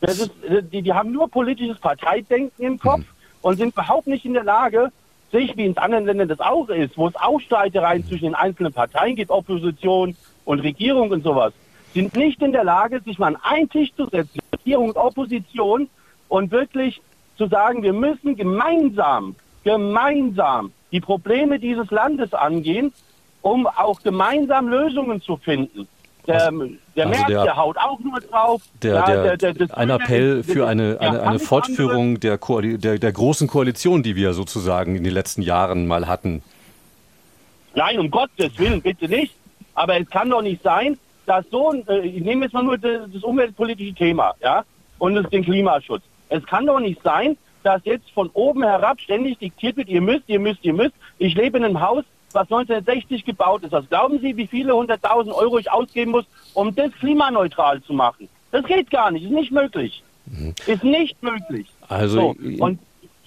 [0.00, 0.32] Das ist,
[0.72, 3.06] die, die haben nur politisches Parteidenken im Kopf mhm.
[3.42, 4.90] und sind überhaupt nicht in der Lage,
[5.30, 8.72] sich, wie in anderen Ländern das auch ist, wo es auch Streitereien zwischen den einzelnen
[8.72, 11.52] Parteien gibt, Opposition und Regierung und sowas,
[11.92, 15.88] sind nicht in der Lage, sich mal an einen Tisch zu setzen, Regierung und Opposition,
[16.30, 17.02] und wirklich
[17.40, 22.92] zu sagen, wir müssen gemeinsam, gemeinsam die Probleme dieses Landes angehen,
[23.40, 25.88] um auch gemeinsam Lösungen zu finden.
[26.26, 28.60] Der, also, der also Merz, der, der, haut auch nur drauf.
[28.82, 34.16] Der, der, ein Appell für eine, eine, eine Fortführung der, der, der großen Koalition, die
[34.16, 36.42] wir sozusagen in den letzten Jahren mal hatten.
[37.74, 39.34] Nein, um Gottes Willen, bitte nicht.
[39.74, 43.10] Aber es kann doch nicht sein, dass so äh, ich nehme jetzt mal nur das,
[43.10, 44.62] das umweltpolitische Thema, ja,
[44.98, 46.02] und das, den Klimaschutz.
[46.30, 50.28] Es kann doch nicht sein, dass jetzt von oben herab ständig diktiert wird, ihr müsst,
[50.28, 50.94] ihr müsst, ihr müsst.
[51.18, 53.72] Ich lebe in einem Haus, was 1960 gebaut ist.
[53.72, 58.28] Was glauben Sie, wie viele hunderttausend Euro ich ausgeben muss, um das klimaneutral zu machen?
[58.52, 60.02] Das geht gar nicht, ist nicht möglich.
[60.26, 60.54] Mhm.
[60.66, 61.66] Ist nicht möglich.
[61.88, 62.64] Also so.
[62.64, 62.78] und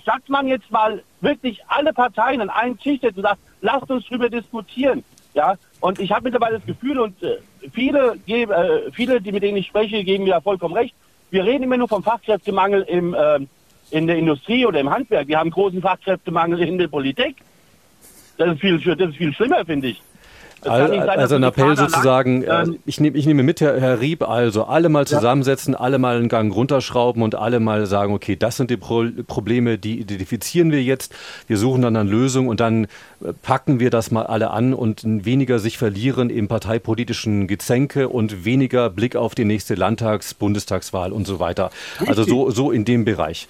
[0.05, 4.29] sagt man jetzt mal wirklich alle Parteien an einen Tisch und sagt, lasst uns darüber
[4.29, 5.03] diskutieren.
[5.33, 7.37] Ja, und ich habe mittlerweile das Gefühl, und äh,
[7.71, 10.93] viele, äh, viele, die mit denen ich spreche, geben mir vollkommen recht,
[11.33, 13.39] wir reden immer nur vom Fachkräftemangel im, äh,
[13.89, 15.27] in der Industrie oder im Handwerk.
[15.27, 17.37] Wir haben großen Fachkräftemangel in der Politik.
[18.37, 20.01] Das ist viel, das ist viel schlimmer, finde ich.
[20.63, 24.27] Sein, also ein Appell sozusagen, äh, ähm, ich, nehm, ich nehme mit, Herr, Herr Rieb,
[24.27, 25.79] also alle mal zusammensetzen, ja.
[25.79, 29.77] alle mal einen Gang runterschrauben und alle mal sagen, okay, das sind die Pro Probleme,
[29.77, 31.13] die identifizieren wir jetzt,
[31.47, 35.03] wir suchen dann eine Lösung und dann äh, packen wir das mal alle an und
[35.03, 41.27] weniger sich verlieren im parteipolitischen Gezänke und weniger Blick auf die nächste Landtags-, Bundestagswahl und
[41.27, 41.71] so weiter.
[42.05, 43.47] Also so, so in dem Bereich.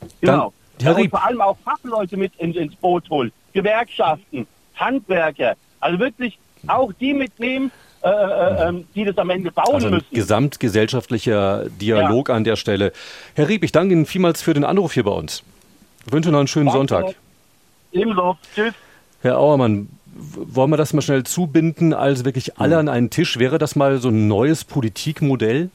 [0.00, 0.52] Dann, genau.
[0.82, 1.12] Herr Rieb.
[1.12, 6.92] Und vor allem auch Fachleute mit ins, ins Boot holen, Gewerkschaften, Handwerker, also wirklich auch
[6.92, 10.06] die mitnehmen, äh, äh, ähm, die das am Ende bauen also müssen.
[10.12, 12.34] Gesamtgesellschaftlicher Dialog ja.
[12.34, 12.92] an der Stelle.
[13.34, 15.42] Herr Rieb, ich danke Ihnen vielmals für den Anruf hier bei uns.
[16.06, 16.78] Ich wünsche noch einen schönen danke.
[16.78, 17.14] Sonntag.
[17.92, 18.38] Ebenso.
[18.54, 18.74] Tschüss.
[19.22, 22.80] Herr Auermann, wollen wir das mal schnell zubinden, also wirklich alle hm.
[22.80, 23.38] an einen Tisch?
[23.38, 25.70] Wäre das mal so ein neues Politikmodell?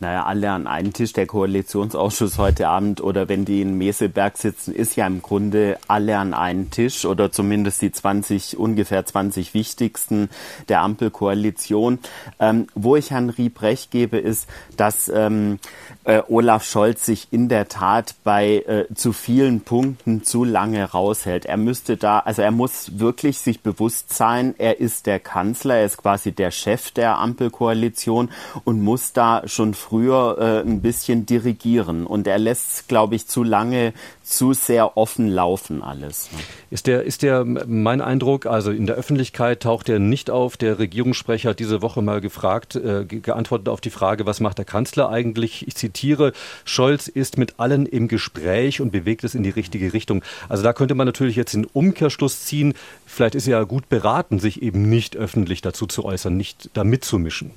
[0.00, 4.74] Naja, alle an einen Tisch, der Koalitionsausschuss heute Abend oder wenn die in Meseberg sitzen,
[4.74, 10.28] ist ja im Grunde alle an einen Tisch oder zumindest die 20, ungefähr 20 wichtigsten
[10.68, 11.98] der Ampelkoalition.
[12.40, 15.58] Ähm, wo ich Herrn Rieb recht gebe, ist, dass ähm,
[16.04, 21.46] äh, Olaf Scholz sich in der Tat bei äh, zu vielen Punkten zu lange raushält.
[21.46, 25.86] Er müsste da, also er muss wirklich sich bewusst sein, er ist der Kanzler, er
[25.86, 28.30] ist quasi der Chef der Ampelkoalition
[28.64, 32.06] und muss da schon früher äh, ein bisschen dirigieren.
[32.06, 33.92] Und er lässt, glaube ich, zu lange
[34.22, 36.30] zu sehr offen laufen alles.
[36.32, 36.38] Ne?
[36.70, 40.56] Ist der, ist der, mein Eindruck, also in der Öffentlichkeit taucht er nicht auf.
[40.56, 44.64] Der Regierungssprecher hat diese Woche mal gefragt, äh, geantwortet auf die Frage, was macht der
[44.64, 45.68] Kanzler eigentlich?
[45.68, 46.32] Ich zitiere,
[46.64, 50.24] Scholz ist mit allen im Gespräch und bewegt es in die richtige Richtung.
[50.48, 52.72] Also da könnte man natürlich jetzt den Umkehrschluss ziehen.
[53.04, 56.84] Vielleicht ist er ja gut beraten, sich eben nicht öffentlich dazu zu äußern, nicht da
[56.84, 57.50] mitzumischen.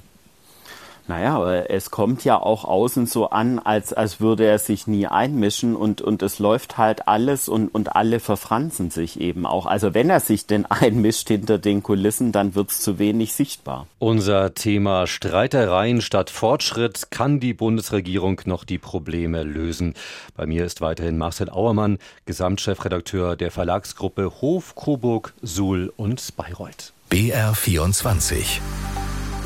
[1.08, 5.08] Naja, aber es kommt ja auch außen so an, als, als würde er sich nie
[5.08, 9.66] einmischen und, und es läuft halt alles und, und alle verfranzen sich eben auch.
[9.66, 13.88] Also wenn er sich denn einmischt hinter den Kulissen, dann wird es zu wenig sichtbar.
[14.00, 17.10] Unser Thema Streitereien statt Fortschritt.
[17.10, 19.94] Kann die Bundesregierung noch die Probleme lösen?
[20.36, 26.92] Bei mir ist weiterhin Marcel Auermann, Gesamtchefredakteur der Verlagsgruppe Hof, Coburg, Suhl und Bayreuth.
[27.10, 28.62] BR 24.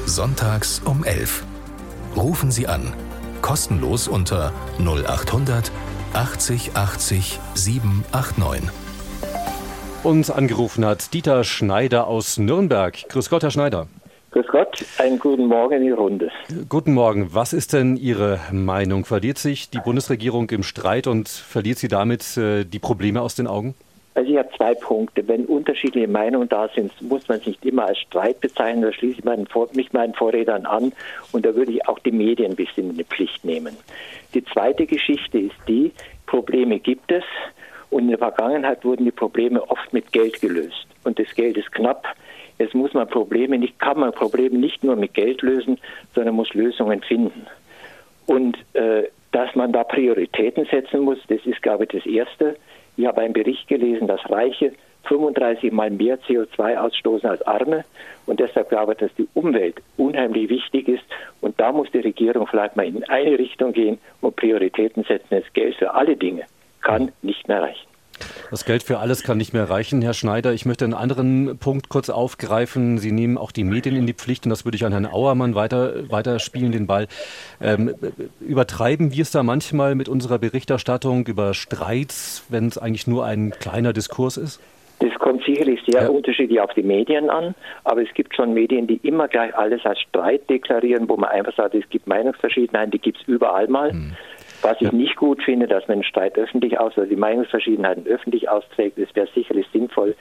[0.08, 1.46] Sonntags um 11.
[2.16, 2.94] Rufen Sie an.
[3.42, 5.72] Kostenlos unter 0800
[6.14, 8.70] 80 80 789.
[10.04, 13.08] Uns angerufen hat Dieter Schneider aus Nürnberg.
[13.08, 13.88] Grüß Gott, Herr Schneider.
[14.32, 16.30] Grüß Gott, einen guten Morgen in die Runde.
[16.68, 17.34] Guten Morgen.
[17.34, 19.06] Was ist denn Ihre Meinung?
[19.06, 23.48] Verliert sich die Bundesregierung im Streit und verliert sie damit äh, die Probleme aus den
[23.48, 23.74] Augen?
[24.22, 25.28] Also ich habe zwei Punkte.
[25.28, 28.84] Wenn unterschiedliche Meinungen da sind, muss man es nicht immer als Streit bezeichnen.
[28.84, 30.94] Da schließe ich meinen, mich meinen Vorrednern an
[31.32, 33.76] und da würde ich auch die Medien ein bisschen in die Pflicht nehmen.
[34.36, 35.92] Die zweite Geschichte ist die,
[36.28, 37.24] Probleme gibt es
[37.90, 41.72] und in der Vergangenheit wurden die Probleme oft mit Geld gelöst und das Geld ist
[41.72, 42.06] knapp.
[42.60, 45.80] Jetzt muss man Probleme nicht, kann man Probleme nicht nur mit Geld lösen,
[46.14, 47.48] sondern muss Lösungen finden.
[48.28, 52.56] Und äh, dass man da Prioritäten setzen muss, das ist, glaube ich, das Erste.
[53.02, 54.74] Ich habe einen Bericht gelesen, dass Reiche
[55.06, 57.84] 35 mal mehr CO2 ausstoßen als Arme.
[58.28, 61.04] Und deshalb glaube ich, dass die Umwelt unheimlich wichtig ist.
[61.42, 65.26] Und da muss die Regierung vielleicht mal in eine Richtung gehen und Prioritäten setzen.
[65.32, 66.44] Das Geld für alle Dinge
[66.82, 67.91] kann nicht mehr reichen.
[68.50, 70.54] Das Geld für alles kann nicht mehr reichen, Herr Schneider.
[70.54, 72.98] Ich möchte einen anderen Punkt kurz aufgreifen.
[72.98, 75.56] Sie nehmen auch die Medien in die Pflicht und das würde ich an Herrn Auermann
[75.56, 77.08] weiter, weiterspielen, den Ball.
[77.62, 77.96] Ähm,
[78.40, 83.52] übertreiben wir es da manchmal mit unserer Berichterstattung über Streits, wenn es eigentlich nur ein
[83.52, 84.60] kleiner Diskurs ist?
[85.02, 86.10] Das kommt sicherlich sehr ja.
[86.10, 90.00] unterschiedlich auf die Medien an, aber es gibt schon Medien, die immer gleich alles als
[90.00, 93.92] Streit deklarieren, wo man einfach sagt, es gibt Meinungsverschiedenheiten, die gibt es überall mal.
[93.92, 94.16] Hm.
[94.62, 98.50] Was ich nicht gut finde, dass man den Streit öffentlich aus, also die Meinungsverschiedenheiten öffentlich
[98.50, 100.16] austrägt, es wäre sicherlich sinnvoll,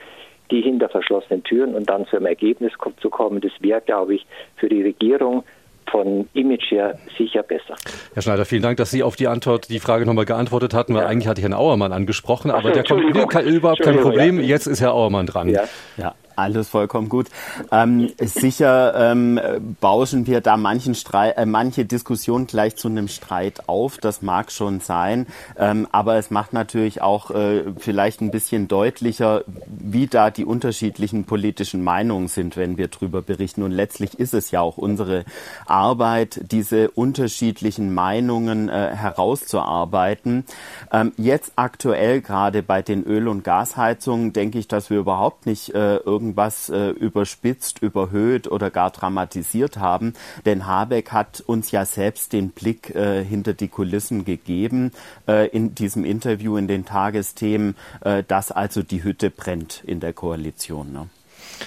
[0.49, 3.41] die hinter verschlossenen Türen und dann zu einem Ergebnis zu kommen.
[3.41, 4.25] Das wäre, glaube ich,
[4.57, 5.43] für die Regierung
[5.89, 7.75] von Image her sicher besser.
[8.13, 11.03] Herr Schneider, vielen Dank, dass Sie auf die Antwort, die Frage nochmal geantwortet hatten, weil
[11.03, 11.07] ja.
[11.07, 14.39] eigentlich hatte ich Herrn Auermann angesprochen, aber so, der kommt überhaupt kein Problem.
[14.39, 14.45] Ja.
[14.45, 15.49] Jetzt ist Herr Auermann dran.
[15.49, 15.63] Ja.
[15.97, 16.15] ja.
[16.41, 17.27] Alles vollkommen gut.
[17.71, 19.39] Ähm, sicher ähm,
[19.79, 23.99] bauschen wir da manchen Streit, äh, manche Diskussionen gleich zu einem Streit auf.
[23.99, 29.43] Das mag schon sein, ähm, aber es macht natürlich auch äh, vielleicht ein bisschen deutlicher,
[29.67, 33.61] wie da die unterschiedlichen politischen Meinungen sind, wenn wir darüber berichten.
[33.61, 35.25] Und letztlich ist es ja auch unsere
[35.67, 40.45] Arbeit, diese unterschiedlichen Meinungen äh, herauszuarbeiten.
[40.91, 45.75] Ähm, jetzt aktuell gerade bei den Öl- und Gasheizungen denke ich, dass wir überhaupt nicht
[45.75, 45.97] äh,
[46.31, 50.13] irgendwas äh, überspitzt, überhöht oder gar dramatisiert haben.
[50.45, 54.93] Denn Habeck hat uns ja selbst den Blick äh, hinter die Kulissen gegeben
[55.27, 60.13] äh, in diesem Interview in den Tagesthemen, äh, dass also die Hütte brennt in der
[60.13, 60.93] Koalition.
[60.93, 61.09] Ne?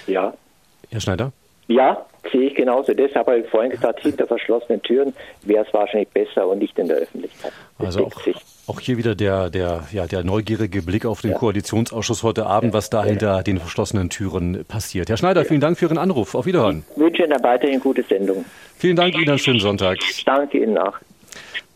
[0.07, 0.33] Ja.
[0.91, 1.33] Herr Schneider?
[1.67, 2.95] Ja, sehe ich genauso.
[2.95, 6.89] Deshalb habe ich vorhin gesagt, hinter verschlossenen Türen wäre es wahrscheinlich besser und nicht in
[6.89, 7.53] der Öffentlichkeit.
[7.79, 8.23] Das also auch,
[8.67, 11.39] auch, hier wieder der, der, ja, der neugierige Blick auf den ja.
[11.39, 15.09] Koalitionsausschuss heute Abend, was da hinter den verschlossenen Türen passiert.
[15.09, 16.35] Herr Schneider, vielen Dank für Ihren Anruf.
[16.35, 16.85] Auf Wiederhören.
[16.91, 18.45] Ich wünsche Ihnen weiterhin gute Sendung.
[18.77, 19.99] Vielen Dank Ihnen, einen schönen Sonntag.
[20.25, 20.95] Danke Ihnen auch.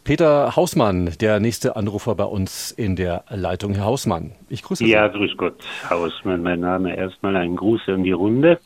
[0.04, 3.74] Peter Hausmann, der nächste Anrufer bei uns in der Leitung.
[3.74, 4.90] Herr Hausmann, ich grüße Sie.
[4.90, 5.56] Ja, grüß Gott,
[5.90, 6.96] Hausmann, mein Name.
[6.96, 8.58] Erstmal einen Gruß an die Runde.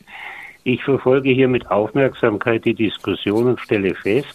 [0.63, 4.27] Ich verfolge hier mit Aufmerksamkeit die Diskussion und stelle fest,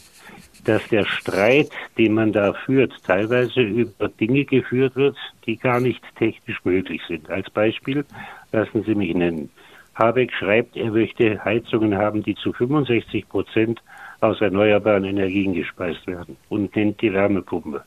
[0.65, 5.17] dass der Streit, den man da führt, teilweise über Dinge geführt wird,
[5.47, 7.31] die gar nicht technisch möglich sind.
[7.31, 8.05] Als Beispiel
[8.53, 9.51] lassen Sie mich nennen.
[9.95, 13.83] Habeck schreibt, er möchte Heizungen haben, die zu 65 Prozent
[14.21, 17.83] aus erneuerbaren Energien gespeist werden und nennt die Wärmepumpe.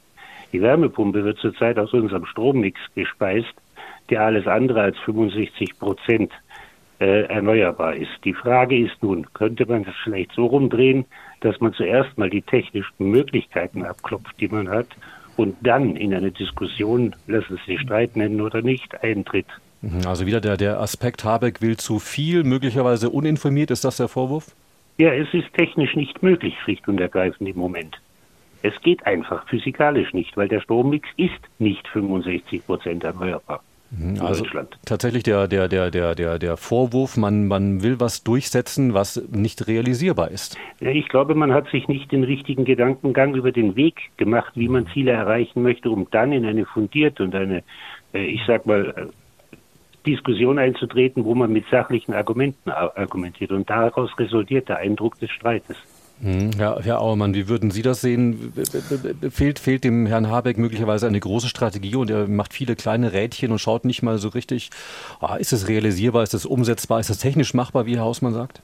[0.51, 3.53] Die Wärmepumpe wird zurzeit aus unserem Strommix gespeist,
[4.09, 6.31] der alles andere als 65 Prozent
[6.99, 8.11] äh, erneuerbar ist.
[8.25, 11.05] Die Frage ist nun, könnte man das vielleicht so rumdrehen,
[11.41, 14.87] dass man zuerst mal die technischen Möglichkeiten abklopft, die man hat,
[15.37, 19.47] und dann in eine Diskussion, lass es sich Streit nennen oder nicht, eintritt.
[19.81, 24.07] Mhm, also wieder der, der Aspekt, Habeck will zu viel, möglicherweise uninformiert, ist das der
[24.07, 24.55] Vorwurf?
[24.97, 27.99] Ja, es ist technisch nicht möglich, schlicht und ergreifend im Moment.
[28.61, 33.63] Es geht einfach physikalisch nicht, weil der Strommix ist nicht 65 Prozent erneuerbar.
[33.91, 34.45] Mhm, also
[34.85, 39.67] tatsächlich der, der, der, der, der, der Vorwurf, man, man will was durchsetzen, was nicht
[39.67, 40.57] realisierbar ist.
[40.79, 44.87] Ich glaube, man hat sich nicht den richtigen Gedankengang über den Weg gemacht, wie man
[44.93, 47.63] Ziele erreichen möchte, um dann in eine fundierte und eine,
[48.13, 49.05] äh, ich sag mal, äh,
[50.05, 53.51] Diskussion einzutreten, wo man mit sachlichen Argumenten argumentiert.
[53.51, 55.77] Und daraus resultiert der Eindruck des Streites.
[56.21, 58.53] Hm, Herr, Herr Auermann, wie würden Sie das sehen?
[59.31, 63.51] Fehlt, fehlt dem Herrn Habeck möglicherweise eine große Strategie und er macht viele kleine Rädchen
[63.51, 64.69] und schaut nicht mal so richtig,
[65.19, 68.61] ah, ist es realisierbar, ist es umsetzbar, ist es technisch machbar, wie Herr Hausmann sagt?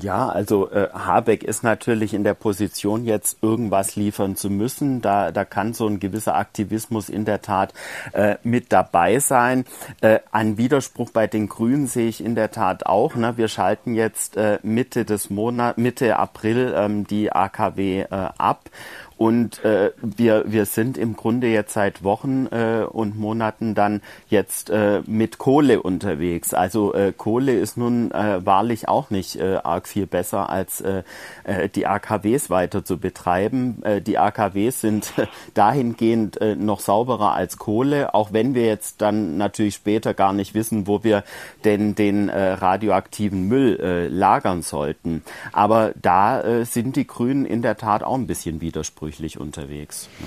[0.00, 5.02] Ja, also äh, Habeck ist natürlich in der Position, jetzt irgendwas liefern zu müssen.
[5.02, 7.74] Da, da kann so ein gewisser Aktivismus in der Tat
[8.14, 9.66] äh, mit dabei sein.
[10.00, 13.14] Äh, ein Widerspruch bei den Grünen sehe ich in der Tat auch.
[13.14, 13.36] Ne?
[13.36, 18.70] Wir schalten jetzt äh, Mitte des Monats, Mitte April ähm, die AKW äh, ab.
[19.16, 24.70] Und äh, wir, wir sind im Grunde jetzt seit Wochen äh, und Monaten dann jetzt
[24.70, 26.52] äh, mit Kohle unterwegs.
[26.52, 31.02] Also äh, Kohle ist nun äh, wahrlich auch nicht äh, arg viel besser als äh,
[31.44, 33.82] äh die AKWs weiter zu betreiben.
[33.84, 35.12] Äh, die AKWs sind
[35.54, 40.54] dahingehend äh, noch sauberer als Kohle, auch wenn wir jetzt dann natürlich später gar nicht
[40.54, 41.22] wissen, wo wir
[41.64, 45.22] denn den äh, radioaktiven Müll äh, lagern sollten.
[45.52, 50.08] Aber da äh, sind die Grünen in der Tat auch ein bisschen widersprüchlich widersprüchlich unterwegs.
[50.20, 50.26] Ne?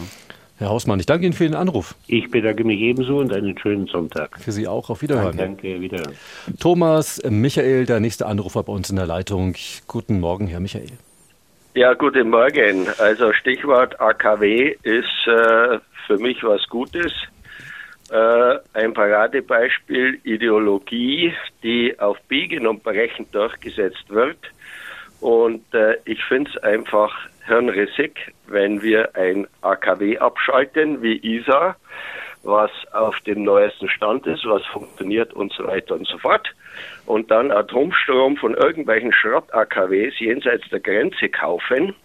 [0.59, 1.93] Herr Hausmann, ich danke Ihnen für den Anruf.
[2.07, 4.39] Ich bedanke mich ebenso und einen schönen Sonntag.
[4.39, 4.89] Für Sie auch.
[4.89, 5.37] Auf Wiederhören.
[5.37, 6.15] Danke, danke Wiederhören.
[6.59, 9.53] Thomas, Michael, der nächste Anrufer bei uns in der Leitung.
[9.87, 10.89] Guten Morgen, Herr Michael.
[11.75, 12.87] Ja, guten Morgen.
[12.97, 17.11] Also Stichwort AKW ist äh, für mich was Gutes.
[18.09, 24.39] Äh, ein Paradebeispiel Ideologie, die auf Biegen und Brechen durchgesetzt wird.
[25.19, 27.13] Und äh, ich finde es einfach
[27.47, 31.75] hirnrissig, wenn wir ein AKW abschalten wie ISA,
[32.43, 36.47] was auf dem neuesten Stand ist, was funktioniert und so weiter und so fort,
[37.05, 41.95] und dann Atomstrom von irgendwelchen Schrott-AKWs jenseits der Grenze kaufen.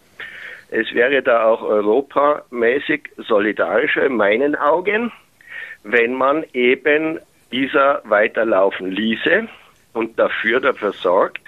[0.71, 5.13] Es wäre da auch europamäßig solidarischer in meinen Augen,
[5.85, 7.19] wenn man eben
[7.51, 9.49] ISA weiterlaufen ließe
[9.93, 11.42] und dafür dafür sorgt,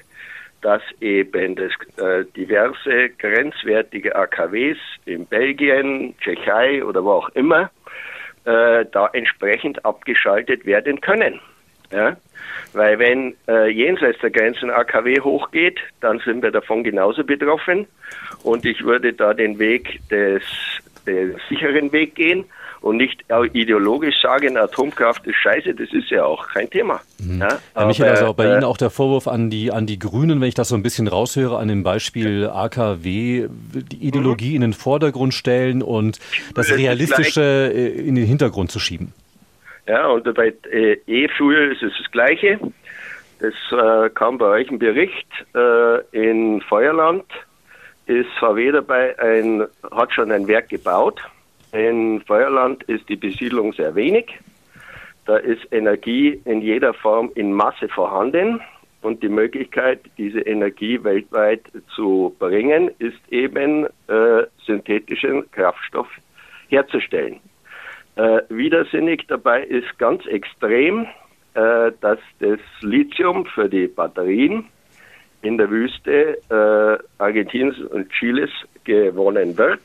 [0.65, 7.71] dass eben das, äh, diverse grenzwertige AKWs in Belgien, Tschechei oder wo auch immer
[8.47, 11.39] äh, da entsprechend abgeschaltet werden können.
[11.93, 12.17] Ja?
[12.73, 17.87] Weil wenn äh, jenseits der Grenzen AKW hochgeht, dann sind wir davon genauso betroffen.
[18.43, 20.43] Und ich würde da den Weg des,
[21.07, 22.47] den sicheren Weg gehen
[22.85, 27.01] und nicht ideologisch sagen, Atomkraft ist scheiße, das ist ja auch kein Thema.
[27.19, 27.41] Mhm.
[27.41, 30.43] Ja, Herr Michael, also bei äh, Ihnen auch der Vorwurf an die, an die Grünen,
[30.43, 34.57] wenn ich das so ein bisschen raushöre, an dem Beispiel AKW, die Ideologie mhm.
[34.57, 36.19] in den Vordergrund stellen und
[36.55, 39.15] das Realistische äh, in den Hintergrund zu schieben.
[39.89, 42.61] Ja, und bei äh, E-Fuel ist es das Gleiche.
[43.41, 45.29] Das äh, kam bei euch ein Bericht.
[45.55, 47.25] Äh, in Feuerland
[48.05, 51.19] ist VW dabei, ein, hat schon ein Werk gebaut
[51.75, 54.39] in Feuerland ist die Besiedlung sehr wenig.
[55.27, 58.61] Da ist Energie in jeder Form in Masse vorhanden.
[59.03, 61.63] Und die Möglichkeit, diese Energie weltweit
[61.95, 66.09] zu bringen, ist eben äh, synthetischen Kraftstoff
[66.69, 67.41] herzustellen.
[68.17, 71.07] Äh, widersinnig dabei ist ganz extrem,
[71.55, 74.67] äh, dass das Lithium für die Batterien
[75.43, 78.51] in der Wüste äh, Argentiniens und Chiles
[78.85, 79.81] gewonnen wird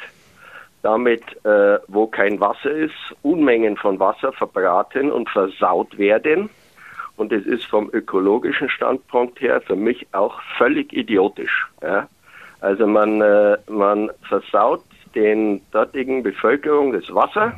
[0.82, 6.50] damit, äh, wo kein Wasser ist, Unmengen von Wasser verbraten und versaut werden.
[7.18, 11.68] Und es ist vom ökologischen Standpunkt her für mich auch völlig idiotisch.
[11.82, 12.08] Ja?
[12.62, 14.84] Also man, äh, man versaut
[15.16, 17.54] den dortigen Bevölkerung das Wasser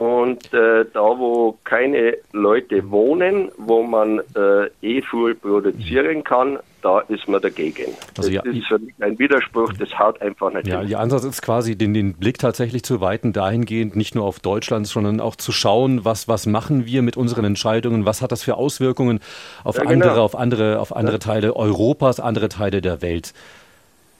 [0.00, 7.28] Und äh, da, wo keine Leute wohnen, wo man äh, E-Fuel produzieren kann, da ist
[7.28, 7.92] man dagegen.
[8.16, 10.88] Also das ja, ist für mich ein Widerspruch, das haut einfach nicht Ja, hin.
[10.88, 14.86] Ihr Ansatz ist quasi, den, den Blick tatsächlich zu weiten, dahingehend nicht nur auf Deutschland,
[14.86, 18.56] sondern auch zu schauen, was, was machen wir mit unseren Entscheidungen, was hat das für
[18.56, 19.20] Auswirkungen
[19.64, 20.24] auf ja, andere, genau.
[20.24, 23.32] auf andere, auf andere Teile Europas, andere Teile der Welt.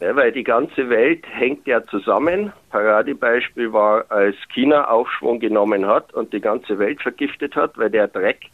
[0.01, 2.53] Ja, weil die ganze Welt hängt ja zusammen.
[2.71, 8.09] Paradebeispiel war, als China Aufschwung genommen hat und die ganze Welt vergiftet hat, weil der
[8.09, 8.47] Dreck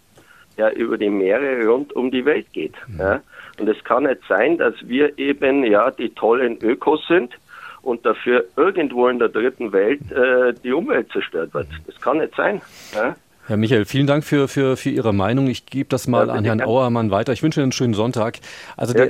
[0.57, 2.75] ja über die Meere rund um die Welt geht.
[2.89, 3.01] Mhm.
[3.01, 3.23] Ja.
[3.59, 7.35] Und es kann nicht sein, dass wir eben ja die tollen Ökos sind
[7.83, 11.69] und dafür irgendwo in der dritten Welt äh, die Umwelt zerstört wird.
[11.87, 12.61] Das kann nicht sein.
[12.95, 13.17] Ja.
[13.47, 15.47] Herr Michael, vielen Dank für, für, für Ihre Meinung.
[15.47, 17.33] Ich gebe das mal ja, an Herrn Auermann weiter.
[17.33, 18.41] Ich wünsche Ihnen einen schönen Sonntag.
[18.77, 19.09] Also der,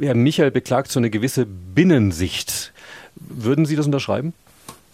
[0.00, 2.72] Herr Michael beklagt so eine gewisse Binnensicht.
[3.14, 4.32] Würden Sie das unterschreiben?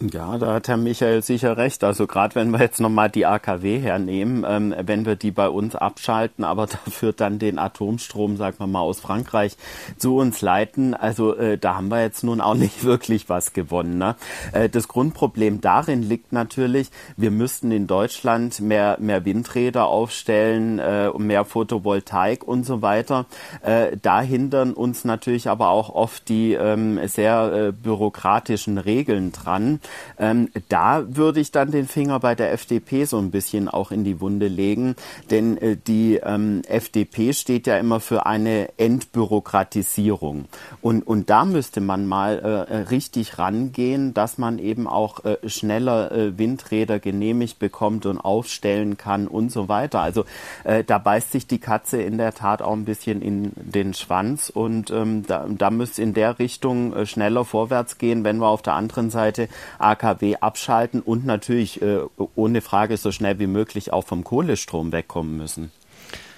[0.01, 1.81] Ja, da hat Herr Michael sicher recht.
[1.85, 5.73] Also gerade wenn wir jetzt nochmal die AKW hernehmen, ähm, wenn wir die bei uns
[5.73, 9.55] abschalten, aber dafür dann den Atomstrom, sagen wir mal, aus Frankreich
[9.97, 13.97] zu uns leiten, also äh, da haben wir jetzt nun auch nicht wirklich was gewonnen.
[13.97, 14.15] Ne?
[14.51, 21.09] Äh, das Grundproblem darin liegt natürlich, wir müssten in Deutschland mehr, mehr Windräder aufstellen, äh,
[21.17, 23.27] mehr Photovoltaik und so weiter.
[23.61, 29.79] Äh, da hindern uns natürlich aber auch oft die ähm, sehr äh, bürokratischen Regeln dran.
[30.17, 34.03] Ähm, da würde ich dann den Finger bei der FDP so ein bisschen auch in
[34.03, 34.95] die Wunde legen,
[35.29, 40.45] denn äh, die ähm, FDP steht ja immer für eine Entbürokratisierung.
[40.81, 46.11] Und, und da müsste man mal äh, richtig rangehen, dass man eben auch äh, schneller
[46.11, 50.01] äh, Windräder genehmigt bekommt und aufstellen kann und so weiter.
[50.01, 50.25] Also
[50.63, 54.49] äh, da beißt sich die Katze in der Tat auch ein bisschen in den Schwanz
[54.49, 58.61] und ähm, da, da müsste in der Richtung äh, schneller vorwärts gehen, wenn wir auf
[58.61, 59.47] der anderen Seite
[59.79, 61.99] AKW abschalten und natürlich äh,
[62.35, 65.71] ohne Frage so schnell wie möglich auch vom Kohlestrom wegkommen müssen.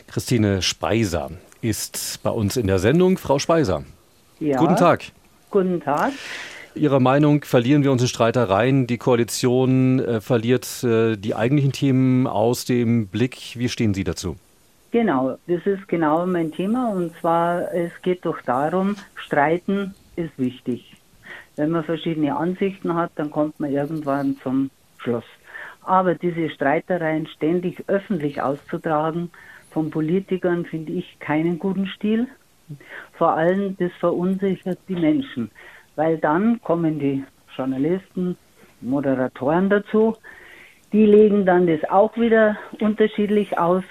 [0.08, 1.32] Christine Speiser
[1.62, 3.18] ist bei uns in der Sendung.
[3.18, 3.84] Frau Speiser,
[4.40, 5.04] ja, guten Tag.
[5.50, 6.14] Guten Tag.
[6.76, 8.88] Ihrer Meinung verlieren wir uns in Streitereien.
[8.88, 13.56] Die Koalition äh, verliert äh, die eigentlichen Themen aus dem Blick.
[13.56, 14.36] Wie stehen Sie dazu?
[14.92, 16.90] Genau, das ist genau mein Thema.
[16.90, 20.94] Und zwar, es geht doch darum, streiten ist wichtig.
[21.58, 25.26] Wenn man verschiedene Ansichten hat, dann kommt man irgendwann zum Schluss.
[25.82, 29.32] Aber diese Streitereien ständig öffentlich auszutragen
[29.72, 32.28] von Politikern finde ich keinen guten Stil.
[33.14, 35.51] Vor allem, das verunsichert die Menschen,
[35.95, 37.24] weil dann kommen die
[37.55, 38.38] Journalisten,
[38.82, 40.16] Moderatoren dazu,
[40.93, 43.84] die legen dann das auch wieder unterschiedlich aus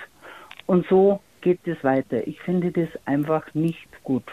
[0.66, 2.26] und so geht es weiter.
[2.26, 4.24] Ich finde das einfach nicht gut.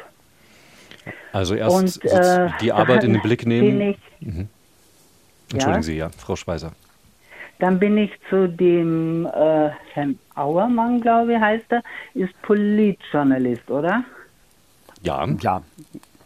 [1.31, 3.81] Also erst und, äh, die Arbeit in den Blick nehmen.
[3.81, 4.49] Ich, mhm.
[5.51, 5.83] Entschuldigen ja?
[5.83, 6.71] Sie, ja, Frau Speiser.
[7.59, 11.83] Dann bin ich zu dem äh, Herrn Auermann, glaube ich, heißt er,
[12.13, 14.03] ist Politjournalist, oder?
[15.03, 15.25] Ja.
[15.41, 15.61] Ja.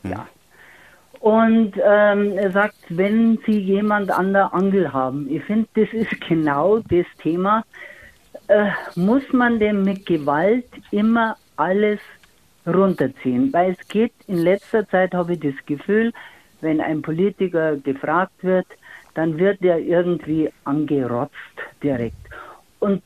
[0.04, 0.28] Ja.
[1.20, 6.22] Und ähm, er sagt, wenn Sie jemand an der Angel haben, ich finde, das ist
[6.28, 7.64] genau das Thema,
[8.48, 12.00] äh, muss man denn mit Gewalt immer alles
[12.68, 13.52] runterziehen.
[13.54, 16.14] Weil es geht, in letzter Zeit habe ich das Gefühl,
[16.62, 18.68] wenn ein Politiker gefragt wird,
[19.14, 21.34] dann wird er irgendwie angerotzt
[21.82, 22.18] direkt.
[22.80, 23.02] Und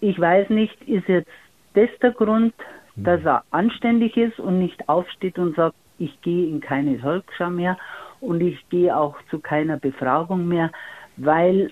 [0.00, 1.30] ich weiß nicht, ist jetzt
[1.74, 2.54] das der Grund,
[2.96, 7.76] dass er anständig ist und nicht aufsteht und sagt, ich gehe in keine Volksschau mehr
[8.20, 10.70] und ich gehe auch zu keiner Befragung mehr,
[11.16, 11.70] weil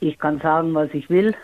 [0.00, 1.34] ich kann sagen, was ich will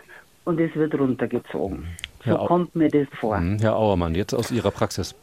[0.45, 1.87] und es wird runtergezogen.
[2.25, 3.39] So kommt mir das vor.
[3.39, 5.15] Mhm, Herr Auermann, jetzt aus Ihrer Praxis.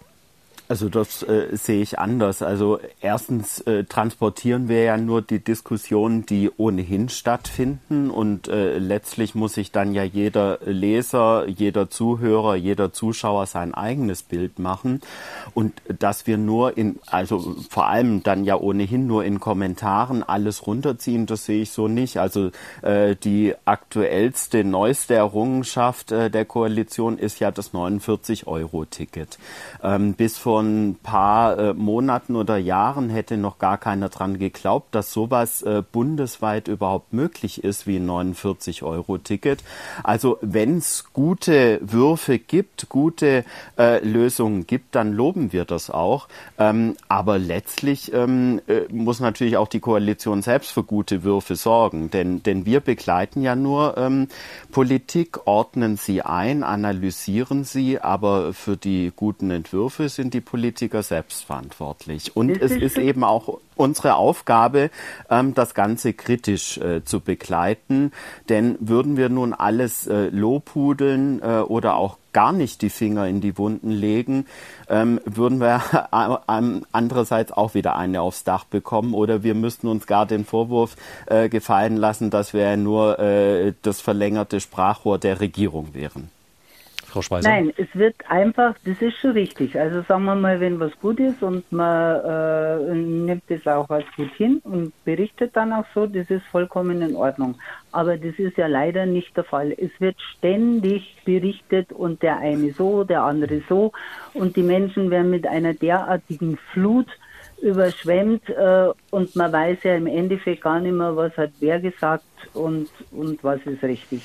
[0.69, 2.41] Also das äh, sehe ich anders.
[2.41, 9.33] Also erstens äh, transportieren wir ja nur die Diskussionen, die ohnehin stattfinden und äh, letztlich
[9.33, 15.01] muss sich dann ja jeder Leser, jeder Zuhörer, jeder Zuschauer sein eigenes Bild machen
[15.53, 20.67] und dass wir nur in, also vor allem dann ja ohnehin nur in Kommentaren alles
[20.67, 22.17] runterziehen, das sehe ich so nicht.
[22.17, 22.51] Also
[22.81, 29.39] äh, die aktuellste, neueste Errungenschaft äh, der Koalition ist ja das 49-Euro-Ticket.
[29.81, 34.93] Ähm, bis vor ein paar äh, Monaten oder Jahren hätte noch gar keiner dran geglaubt,
[34.93, 39.63] dass sowas äh, bundesweit überhaupt möglich ist wie ein 49-Euro-Ticket.
[40.03, 43.45] Also wenn es gute Würfe gibt, gute
[43.77, 46.27] äh, Lösungen gibt, dann loben wir das auch.
[46.57, 52.09] Ähm, aber letztlich ähm, äh, muss natürlich auch die Koalition selbst für gute Würfe sorgen,
[52.11, 54.27] denn, denn wir begleiten ja nur ähm,
[54.71, 62.37] Politik, ordnen sie ein, analysieren sie, aber für die guten Entwürfe sind die Politiker selbstverantwortlich.
[62.37, 64.89] Und es ist, eben auch unsere Aufgabe,
[65.29, 68.13] ähm, das Ganze kritisch äh, zu begleiten.
[68.47, 73.41] Denn würden wir nun alles äh, lobhudeln äh, oder auch gar nicht die Finger in
[73.41, 74.45] die Wunden legen,
[74.89, 75.81] ähm, würden wir
[76.91, 80.95] andererseits auch wieder eine aufs Dach bekommen oder wir müssten uns gar den Vorwurf
[81.49, 83.17] gefallen lassen, dass wir nur
[83.81, 86.29] das verlängerte Sprachrohr der Regierung wären.
[87.17, 87.49] Frau Speiser?
[87.49, 89.79] Nein, es wird einfach, das ist schon richtig.
[89.79, 94.05] Also sagen wir mal, wenn was gut ist und man äh, nimmt es auch als
[94.15, 97.55] gut hin und berichtet dann auch so, das ist vollkommen in Ordnung.
[97.91, 99.71] Aber das ist ja leider nicht der Fall.
[99.71, 103.91] Es wird ständig berichtet und der eine so, der andere so
[104.33, 107.07] und die Menschen werden mit einer derartigen Flut
[107.61, 112.23] überschwemmt äh, und man weiß ja im Endeffekt gar nicht mehr, was hat wer gesagt
[112.53, 114.21] und, und was ist richtig.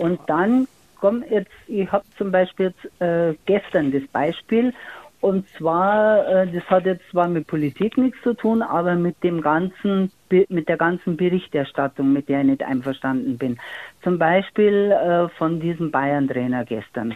[0.00, 0.68] Und dann
[1.04, 4.72] komm, jetzt, ich habe zum Beispiel jetzt, äh, gestern das Beispiel,
[5.20, 9.42] und zwar, äh, das hat jetzt zwar mit Politik nichts zu tun, aber mit dem
[9.42, 10.10] ganzen,
[10.48, 13.58] mit der ganzen Berichterstattung, mit der ich nicht einverstanden bin.
[14.02, 17.14] Zum Beispiel äh, von diesem Bayern-Trainer gestern.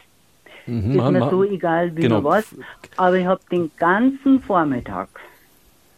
[0.66, 2.22] Mhm, ist mir so egal wie genau.
[2.24, 2.54] was,
[2.98, 5.08] aber ich habe den ganzen Vormittag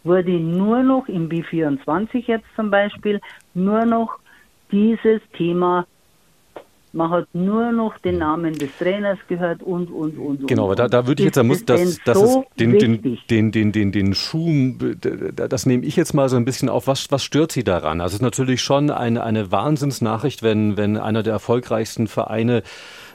[0.05, 3.19] wurde nur noch im B24 jetzt zum Beispiel
[3.53, 4.17] nur noch
[4.71, 5.85] dieses Thema
[6.93, 10.47] man hat nur noch den Namen des Trainers gehört und, und, und.
[10.47, 13.17] Genau, aber da, da würde ich jetzt, da muss das, das so ist den, den,
[13.29, 14.73] den, den, den, den Schuh,
[15.35, 16.87] das nehme ich jetzt mal so ein bisschen auf.
[16.87, 18.01] Was, was stört Sie daran?
[18.01, 22.63] Also es ist natürlich schon eine, eine Wahnsinnsnachricht, wenn, wenn einer der erfolgreichsten Vereine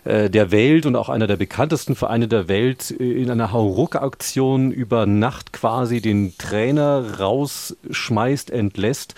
[0.06, 4.70] äh, der Welt und auch einer der bekanntesten Vereine der Welt äh, in einer Hauruck-Aktion
[4.70, 9.16] über Nacht quasi den Trainer rausschmeißt, entlässt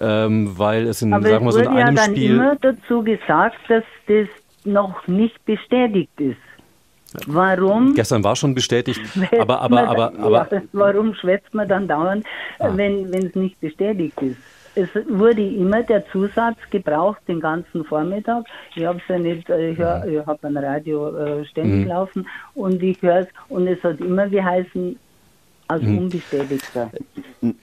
[0.00, 2.34] ähm, weil es in, Aber sagen wir so, in einem ja dann Spiel.
[2.36, 4.28] immer dazu gesagt, dass das
[4.64, 6.36] noch nicht bestätigt ist.
[7.26, 7.94] Warum?
[7.94, 9.00] Gestern war schon bestätigt,
[9.38, 10.48] aber, aber, aber, aber.
[10.50, 12.24] Ja, warum schwätzt man dann dauernd,
[12.58, 12.70] ah.
[12.74, 14.36] wenn es nicht bestätigt ist?
[14.74, 18.44] Es wurde immer der Zusatz gebraucht den ganzen Vormittag.
[18.76, 21.88] Ich habe es ja nicht, äh, ich, hör, ich habe ein Radio äh, ständig mhm.
[21.88, 24.96] laufen und ich höre es und es hat immer geheißen,
[25.68, 25.98] als hm.
[25.98, 26.90] unbestätigter.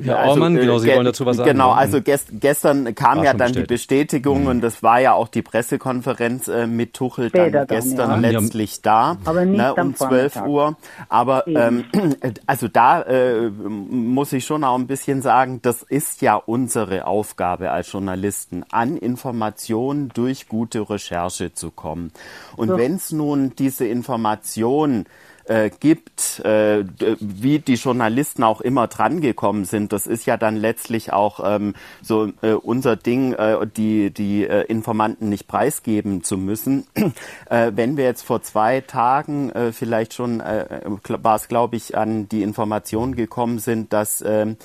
[0.02, 1.50] Herr also, Aumann, genau, Sie wollen dazu was sagen.
[1.50, 3.70] Genau, also gest, gestern kam ja dann bestätigt.
[3.70, 4.48] die Bestätigung mhm.
[4.48, 8.30] und das war ja auch die Pressekonferenz äh, mit Tuchel dann, dann gestern ja.
[8.30, 10.78] letztlich da, Aber nicht ne, um 12 Uhr.
[11.10, 11.86] Aber ähm,
[12.46, 17.72] also da äh, muss ich schon auch ein bisschen sagen, das ist ja unsere Aufgabe
[17.72, 22.12] als Journalisten, an Informationen durch gute Recherche zu kommen.
[22.56, 22.78] Und so.
[22.78, 25.06] wenn es nun diese Information
[25.46, 26.86] äh, gibt, äh,
[27.20, 29.94] wie die Journalisten auch immer drangekommen sind.
[29.94, 34.62] Das ist ja dann letztlich auch ähm, so äh, unser Ding, äh, die, die äh,
[34.64, 36.88] Informanten nicht preisgeben zu müssen.
[37.50, 41.98] äh, wenn wir jetzt vor zwei Tagen äh, vielleicht schon, äh, war es glaube ich,
[41.98, 44.56] an die Information gekommen sind, dass äh,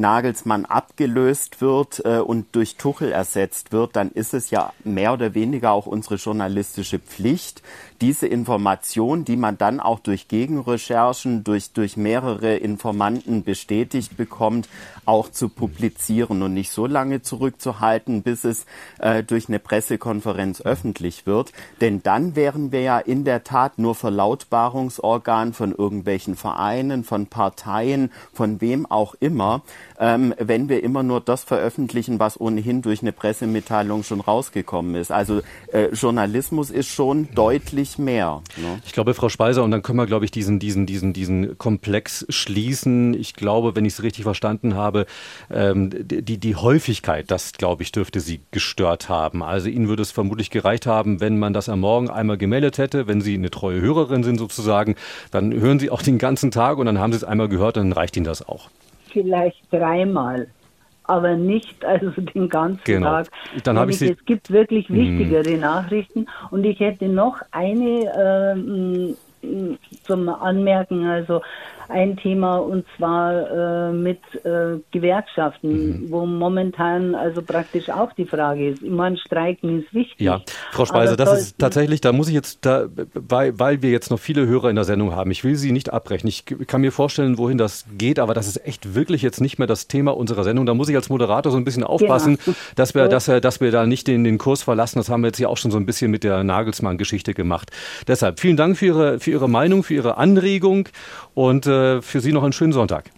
[0.00, 5.34] Nagelsmann abgelöst wird äh, und durch Tuchel ersetzt wird, dann ist es ja mehr oder
[5.34, 7.62] weniger auch unsere journalistische Pflicht,
[8.00, 14.68] diese Information, die man dann auch durch Gegenrecherchen, durch, durch mehrere Informanten bestätigt bekommt,
[15.04, 18.66] auch zu publizieren und nicht so lange zurückzuhalten, bis es
[18.98, 21.52] äh, durch eine Pressekonferenz öffentlich wird.
[21.80, 28.12] Denn dann wären wir ja in der Tat nur Verlautbarungsorgan von irgendwelchen Vereinen, von Parteien,
[28.32, 29.62] von wem auch immer,
[29.98, 35.10] ähm, wenn wir immer nur das veröffentlichen, was ohnehin durch eine Pressemitteilung schon rausgekommen ist.
[35.10, 35.40] Also
[35.72, 38.42] äh, Journalismus ist schon deutlich mehr.
[38.56, 38.80] Ne?
[38.86, 42.26] Ich glaube, Frau Speiser, und dann können wir, glaube ich, diesen, diesen, diesen, diesen Komplex
[42.28, 43.14] schließen.
[43.14, 45.06] Ich glaube, wenn ich es richtig verstanden habe,
[45.50, 49.42] ähm, die, die Häufigkeit, das glaube ich, dürfte Sie gestört haben.
[49.42, 53.06] Also Ihnen würde es vermutlich gereicht haben, wenn man das am Morgen einmal gemeldet hätte,
[53.06, 54.96] wenn Sie eine treue Hörerin sind sozusagen,
[55.30, 57.92] dann hören Sie auch den ganzen Tag und dann haben Sie es einmal gehört, dann
[57.92, 58.70] reicht Ihnen das auch.
[59.22, 60.48] Vielleicht dreimal
[61.08, 63.08] aber nicht also den ganzen genau.
[63.08, 63.28] Tag.
[63.64, 64.96] Dann habe ich Sie es gibt wirklich hm.
[64.96, 65.60] wichtigere hm.
[65.60, 69.56] Nachrichten und ich hätte noch eine äh,
[70.04, 71.40] zum Anmerken, also
[71.88, 76.10] ein Thema und zwar äh, mit äh, Gewerkschaften, mhm.
[76.10, 78.82] wo momentan also praktisch auch die Frage ist.
[78.82, 80.20] Ich meine, Streiken ist wichtig.
[80.20, 84.10] Ja, Frau Speiser, das ist tatsächlich, da muss ich jetzt, da, weil, weil wir jetzt
[84.10, 86.28] noch viele Hörer in der Sendung haben, ich will Sie nicht abbrechen.
[86.28, 89.66] Ich kann mir vorstellen, wohin das geht, aber das ist echt wirklich jetzt nicht mehr
[89.66, 90.66] das Thema unserer Sendung.
[90.66, 92.56] Da muss ich als Moderator so ein bisschen aufpassen, genau.
[92.76, 94.98] dass, wir, dass, wir, dass wir da nicht den, den Kurs verlassen.
[94.98, 97.70] Das haben wir jetzt ja auch schon so ein bisschen mit der Nagelsmann-Geschichte gemacht.
[98.06, 100.88] Deshalb vielen Dank für Ihre, für Ihre Meinung, für Ihre Anregung
[101.38, 103.12] und äh, für Sie noch einen schönen Sonntag.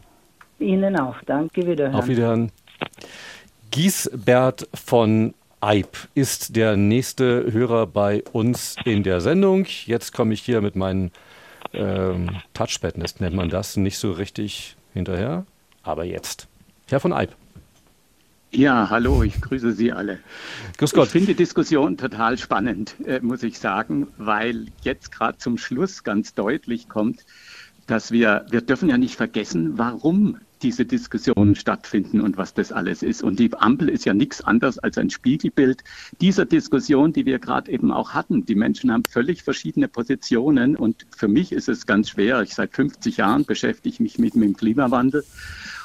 [0.59, 1.17] Ihnen auch.
[1.25, 1.95] Danke, wiederhören.
[1.95, 2.53] Auf Wiederhören.
[3.71, 9.65] Giesbert von Eib ist der nächste Hörer bei uns in der Sendung.
[9.87, 11.13] Jetzt komme ich hier mit meinen
[11.73, 15.47] ähm, Touchpadness nennt man das, nicht so richtig hinterher.
[15.83, 16.47] Aber jetzt.
[16.91, 17.35] Herr von Eib.
[18.53, 20.19] Ja, hallo, ich grüße Sie alle.
[20.77, 21.07] Grüß Gott.
[21.07, 26.03] Ich finde die Diskussion total spannend, äh, muss ich sagen, weil jetzt gerade zum Schluss
[26.03, 27.25] ganz deutlich kommt,
[27.91, 33.03] dass wir, wir dürfen ja nicht vergessen, warum diese Diskussionen stattfinden und was das alles
[33.03, 33.21] ist.
[33.23, 35.83] Und die Ampel ist ja nichts anderes als ein Spiegelbild
[36.21, 38.45] dieser Diskussion, die wir gerade eben auch hatten.
[38.47, 42.43] Die Menschen haben völlig verschiedene Positionen und für mich ist es ganz schwer.
[42.43, 45.25] Ich seit 50 Jahren beschäftige mich mit, mit dem Klimawandel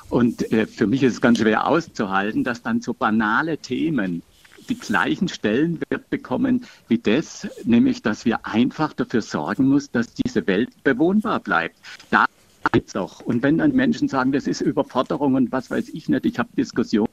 [0.09, 4.21] und äh, für mich ist es ganz schwer auszuhalten, dass dann so banale Themen
[4.65, 10.45] die gleichen Stellenwert bekommen wie das, nämlich dass wir einfach dafür sorgen müssen, dass diese
[10.47, 11.77] Welt bewohnbar bleibt.
[12.09, 12.25] Da
[12.71, 13.21] geht's auch.
[13.21, 16.49] Und wenn dann Menschen sagen, das ist Überforderung und was weiß ich nicht, ich habe
[16.57, 17.09] Diskussionen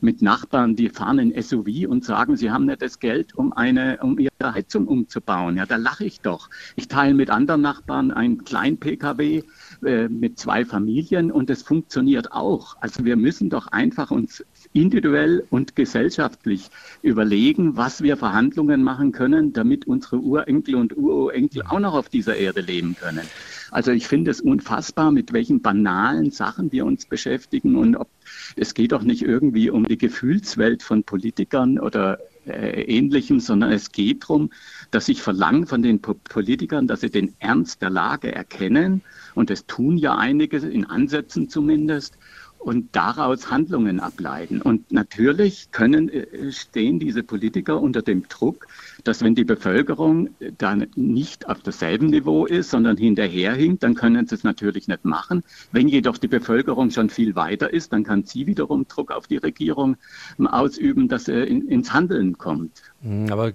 [0.00, 3.98] mit Nachbarn, die fahren in SUV und sagen, sie haben nicht das Geld, um eine,
[4.02, 5.56] um ihre Heizung umzubauen.
[5.56, 6.50] Ja, da lache ich doch.
[6.76, 9.42] Ich teile mit anderen Nachbarn ein klein PKW
[9.84, 12.76] äh, mit zwei Familien und es funktioniert auch.
[12.80, 14.44] Also wir müssen doch einfach uns
[14.74, 16.68] individuell und gesellschaftlich
[17.00, 22.36] überlegen, was wir Verhandlungen machen können, damit unsere Urenkel und Ururenkel auch noch auf dieser
[22.36, 23.22] Erde leben können.
[23.70, 28.08] Also ich finde es unfassbar, mit welchen banalen Sachen wir uns beschäftigen und ob
[28.56, 33.92] es geht doch nicht irgendwie um die Gefühlswelt von Politikern oder äh, Ähnlichem, sondern es
[33.92, 34.50] geht darum,
[34.90, 39.02] dass ich verlange von den Politikern, dass sie den Ernst der Lage erkennen.
[39.34, 42.18] Und das tun ja einige, in Ansätzen zumindest
[42.64, 44.62] und daraus Handlungen ableiten.
[44.62, 48.66] Und natürlich können, äh, stehen diese Politiker unter dem Druck,
[49.04, 54.34] dass wenn die Bevölkerung dann nicht auf demselben Niveau ist, sondern hinterherhinkt, dann können sie
[54.34, 55.44] es natürlich nicht machen.
[55.72, 59.36] Wenn jedoch die Bevölkerung schon viel weiter ist, dann kann sie wiederum Druck auf die
[59.36, 59.96] Regierung
[60.38, 62.82] ausüben, dass er in, ins Handeln kommt.
[63.04, 63.52] Hm, aber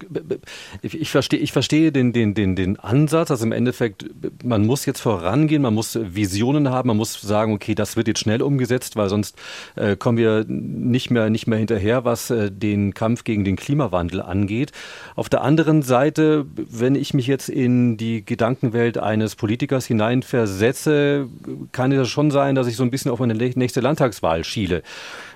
[0.84, 3.32] ich, verstehe, ich verstehe den, den, den, den Ansatz.
[3.32, 4.06] Also im Endeffekt,
[4.44, 8.20] man muss jetzt vorangehen, man muss Visionen haben, man muss sagen, okay, das wird jetzt
[8.20, 9.36] schnell umgesetzt, weil sonst
[9.76, 14.22] äh, kommen wir nicht mehr, nicht mehr hinterher, was äh, den Kampf gegen den Klimawandel
[14.22, 14.72] angeht.
[15.16, 21.28] Auf der anderen Seite, wenn ich mich jetzt in die Gedankenwelt eines Politikers hineinversetze,
[21.72, 24.84] kann es schon sein, dass ich so ein bisschen auf meine nächste Landtagswahl schiele.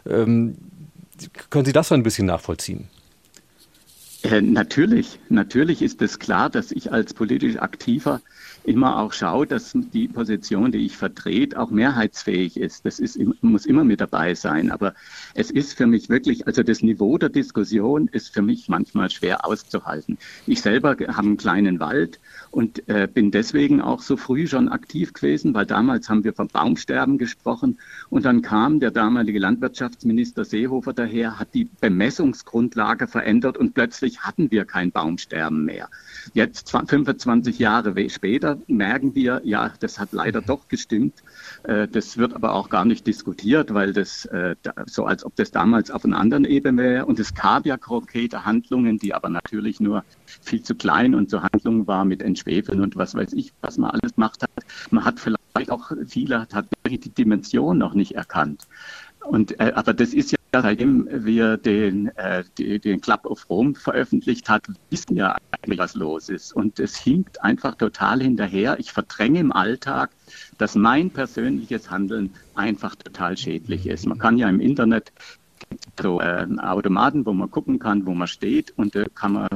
[0.08, 0.56] Ähm,
[1.50, 2.90] können Sie das so ein bisschen nachvollziehen?
[4.24, 8.22] Äh, natürlich, natürlich ist es klar, dass ich als politisch Aktiver
[8.64, 12.86] immer auch schaue, dass die Position, die ich vertrete, auch mehrheitsfähig ist.
[12.86, 14.72] Das ist, muss immer mit dabei sein.
[14.72, 14.94] Aber
[15.34, 19.46] es ist für mich wirklich, also das Niveau der Diskussion ist für mich manchmal schwer
[19.46, 20.18] auszuhalten.
[20.48, 22.22] Ich selber habe einen kleinen Wald
[22.54, 26.48] und äh, bin deswegen auch so früh schon aktiv gewesen, weil damals haben wir von
[26.48, 27.80] Baumsterben gesprochen
[28.10, 34.52] und dann kam der damalige Landwirtschaftsminister Seehofer daher, hat die Bemessungsgrundlage verändert und plötzlich hatten
[34.52, 35.90] wir kein Baumsterben mehr.
[36.34, 41.24] Jetzt 25 Jahre später merken wir, ja, das hat leider doch gestimmt.
[41.64, 45.50] Äh, das wird aber auch gar nicht diskutiert, weil das äh, so als ob das
[45.50, 47.06] damals auf einer anderen Ebene wäre.
[47.08, 50.04] Und es gab ja konkrete Handlungen, die aber natürlich nur
[50.42, 53.92] viel zu klein und so Handlungen war mit Entschwefeln und was weiß ich, was man
[53.92, 54.50] alles gemacht hat.
[54.92, 58.68] Man hat vielleicht auch viele tatsächlich die Dimension noch nicht erkannt.
[59.22, 63.74] Und, äh, aber das ist ja seitdem wir den, äh, die, den Club of Rome
[63.74, 66.54] veröffentlicht hat, wissen ja eigentlich, was los ist.
[66.54, 68.78] Und es hinkt einfach total hinterher.
[68.80, 70.12] Ich verdränge im Alltag,
[70.58, 74.06] dass mein persönliches Handeln einfach total schädlich ist.
[74.06, 75.12] Man kann ja im Internet
[76.00, 79.48] so äh, Automaten, wo man gucken kann, wo man steht, und da äh, kann man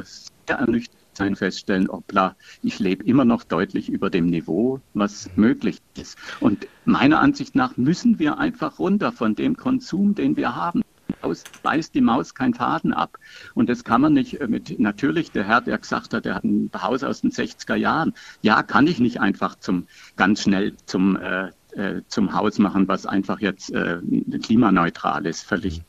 [0.55, 6.17] ernüchtert sein feststellen, hoppla, ich lebe immer noch deutlich über dem Niveau, was möglich ist.
[6.39, 10.83] Und meiner Ansicht nach müssen wir einfach runter von dem Konsum, den wir haben.
[11.21, 13.17] Aus beißt die Maus keinen Faden ab.
[13.55, 16.43] Und das kann man nicht äh, mit, natürlich, der Herr, der gesagt hat, der hat
[16.43, 18.13] ein Haus aus den 60er Jahren.
[18.41, 23.07] Ja, kann ich nicht einfach zum, ganz schnell zum, äh, äh, zum Haus machen, was
[23.07, 23.99] einfach jetzt äh,
[24.43, 25.81] klimaneutral ist, völlig.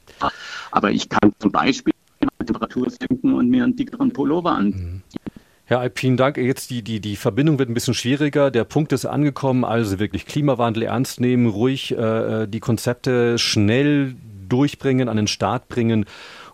[0.70, 1.92] Aber ich kann zum Beispiel
[2.48, 4.66] Temperatur senken und mir einen dickeren Pullover an.
[4.66, 5.02] Mhm.
[5.64, 6.38] Herr Alp, vielen Dank.
[6.38, 8.50] Jetzt die, die, die Verbindung wird ein bisschen schwieriger.
[8.50, 14.14] Der Punkt ist angekommen, also wirklich Klimawandel ernst nehmen, ruhig äh, äh die Konzepte schnell
[14.48, 16.06] durchbringen, an den Start bringen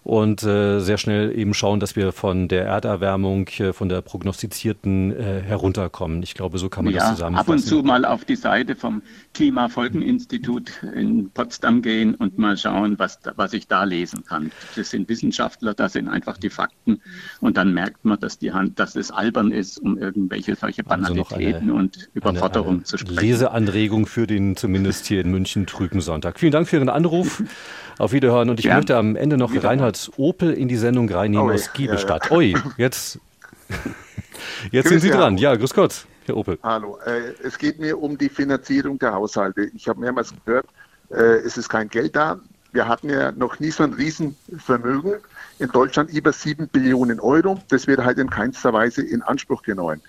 [0.04, 5.12] und äh, sehr schnell eben schauen, dass wir von der Erderwärmung, äh, von der prognostizierten
[5.12, 6.22] äh, herunterkommen.
[6.22, 7.50] Ich glaube, so kann man ja, das zusammenfassen.
[7.50, 9.00] Ab und zu mal auf die Seite vom
[9.32, 14.52] Klimafolgeninstitut in Potsdam gehen und mal schauen, was, was ich da lesen kann.
[14.76, 17.00] Das sind Wissenschaftler, das sind einfach die Fakten
[17.40, 21.54] und dann merkt man, dass die Hand, dass es albern ist, um irgendwelche solche Banalitäten
[21.54, 23.20] also eine, und Überforderung eine, eine zu sprechen.
[23.20, 26.38] Leseanregung für den zumindest hier in München trüben Sonntag.
[26.38, 27.42] Vielen Dank für Ihren Anruf.
[27.98, 28.50] Auf Wiederhören.
[28.50, 28.76] Und ich ja.
[28.76, 32.26] möchte am Ende noch Reinhard Opel in die Sendung reinnehmen oh, aus Giebelstadt.
[32.26, 32.36] Ja, ja.
[32.36, 33.18] Ui, jetzt,
[34.70, 35.38] jetzt sind Sie dran.
[35.38, 36.06] Ja, grüß Gott.
[36.26, 36.58] Herr Opel.
[36.62, 36.98] Hallo.
[37.04, 39.70] Äh, es geht mir um die Finanzierung der Haushalte.
[39.74, 40.66] Ich habe mehrmals gehört,
[41.10, 42.40] äh, es ist kein Geld da.
[42.72, 45.14] Wir hatten ja noch nie so ein Riesenvermögen.
[45.60, 47.62] In Deutschland über 7 Billionen Euro.
[47.68, 50.00] Das wird halt in keinster Weise in Anspruch genommen.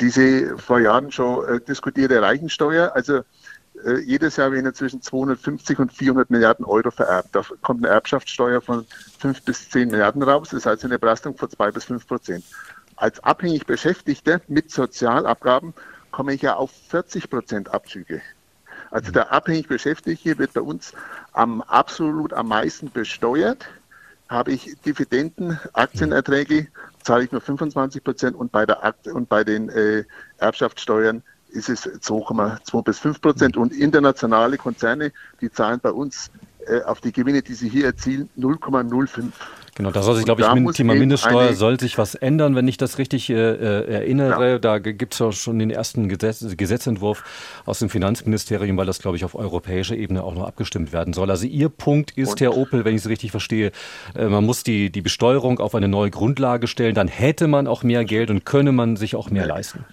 [0.00, 3.20] Diese vor Jahren schon äh, diskutierte Reichensteuer, also
[3.84, 7.30] äh, jedes Jahr werden zwischen 250 und 400 Milliarden Euro vererbt.
[7.32, 8.86] Da kommt eine Erbschaftssteuer von
[9.18, 10.50] 5 bis 10 Milliarden raus.
[10.50, 12.44] Das heißt eine Belastung von 2 bis 5 Prozent.
[12.96, 15.74] Als abhängig Beschäftigter mit Sozialabgaben
[16.10, 18.20] komme ich ja auf 40 Prozent Abzüge.
[18.90, 20.92] Also der abhängig Beschäftigte wird bei uns
[21.32, 23.66] am absolut am meisten besteuert.
[24.28, 26.68] Habe ich Dividenden, Aktienerträge,
[27.02, 30.04] zahle ich nur 25 Prozent und bei der Akt und bei den äh,
[30.38, 31.22] Erbschaftssteuern
[31.52, 33.56] ist es 2,2 bis 5 Prozent.
[33.56, 36.30] Und internationale Konzerne, die zahlen bei uns
[36.66, 39.32] äh, auf die Gewinne, die sie hier erzielen, 0,05.
[39.74, 42.76] Genau, da soll sich, glaube ich, im Thema Mindeststeuer soll sich was ändern, wenn ich
[42.76, 44.50] das richtig äh, äh erinnere.
[44.52, 44.58] Ja.
[44.58, 47.24] Da gibt es ja schon den ersten Gesetz, Gesetzentwurf
[47.64, 51.30] aus dem Finanzministerium, weil das, glaube ich, auf europäischer Ebene auch noch abgestimmt werden soll.
[51.30, 52.40] Also Ihr Punkt ist, Und?
[52.42, 53.72] Herr Opel, wenn ich es richtig verstehe,
[54.14, 57.82] äh, man muss die, die Besteuerung auf eine neue Grundlage stellen, dann hätte man auch
[57.82, 59.54] mehr Geld und könne man sich auch mehr ja.
[59.54, 59.86] leisten.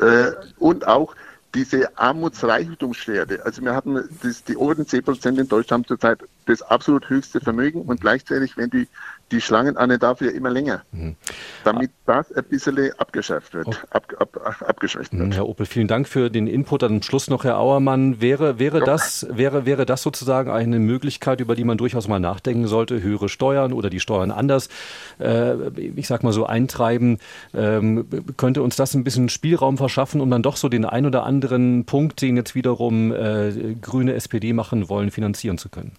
[0.00, 1.14] Äh, und auch
[1.54, 3.44] diese Armutsreichtumsschwere.
[3.44, 7.82] Also wir hatten das, die oberen 10 Prozent in Deutschland zurzeit das absolut höchste Vermögen
[7.82, 8.88] und gleichzeitig, wenn die
[9.30, 11.16] die Schlangen an dafür immer länger, mhm.
[11.64, 13.74] damit das ein bisschen abgeschafft wird, oh.
[13.90, 15.28] ab, ab, abgeschwächt wird.
[15.28, 16.82] Mhm, Herr Opel, vielen Dank für den Input.
[16.82, 21.54] Am Schluss noch, Herr Auermann, wäre, wäre, das, wäre, wäre das sozusagen eine Möglichkeit, über
[21.54, 24.68] die man durchaus mal nachdenken sollte, höhere Steuern oder die Steuern anders,
[25.18, 25.54] äh,
[25.96, 27.18] ich sag mal so, eintreiben?
[27.54, 31.24] Ähm, könnte uns das ein bisschen Spielraum verschaffen, um dann doch so den ein oder
[31.24, 35.92] anderen Punkt, den jetzt wiederum äh, Grüne SPD machen wollen, finanzieren zu können?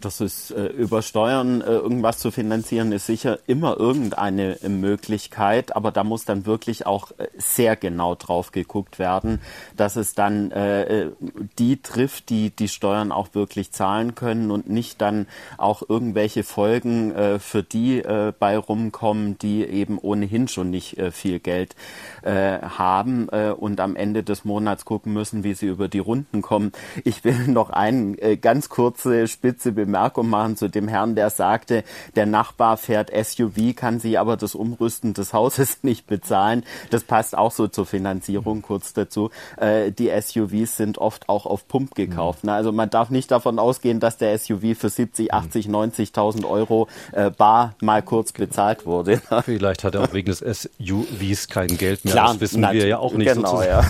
[0.00, 5.92] Das ist äh, über Steuern äh, irgendwas zu finanzieren, ist sicher immer irgendeine Möglichkeit, aber
[5.92, 9.40] da muss dann wirklich auch äh, sehr genau drauf geguckt werden,
[9.76, 11.10] dass es dann äh, äh,
[11.58, 15.26] die trifft, die die Steuern auch wirklich zahlen können und nicht dann
[15.58, 21.10] auch irgendwelche Folgen äh, für die äh, bei rumkommen, die eben ohnehin schon nicht äh,
[21.10, 21.76] viel Geld
[22.22, 26.40] äh, haben äh, und am Ende des Monats gucken müssen, wie sie über die Runden
[26.40, 26.72] kommen.
[27.04, 31.30] Ich will noch eine äh, ganz kurze Spitze bemerken Bemerkung machen zu dem Herrn, der
[31.30, 31.82] sagte,
[32.14, 36.62] der Nachbar fährt SUV, kann sie aber das Umrüsten des Hauses nicht bezahlen.
[36.90, 39.30] Das passt auch so zur Finanzierung kurz dazu.
[39.56, 42.44] Äh, die SUVs sind oft auch auf Pump gekauft.
[42.44, 42.52] Ne?
[42.52, 47.30] Also man darf nicht davon ausgehen, dass der SUV für 70, 80, 90.000 Euro äh,
[47.30, 49.20] bar mal kurz bezahlt wurde.
[49.44, 52.12] Vielleicht hat er auch wegen des SUVs kein Geld mehr.
[52.12, 53.32] Klar, das wissen wir ja auch nicht.
[53.32, 53.84] Genau, ja.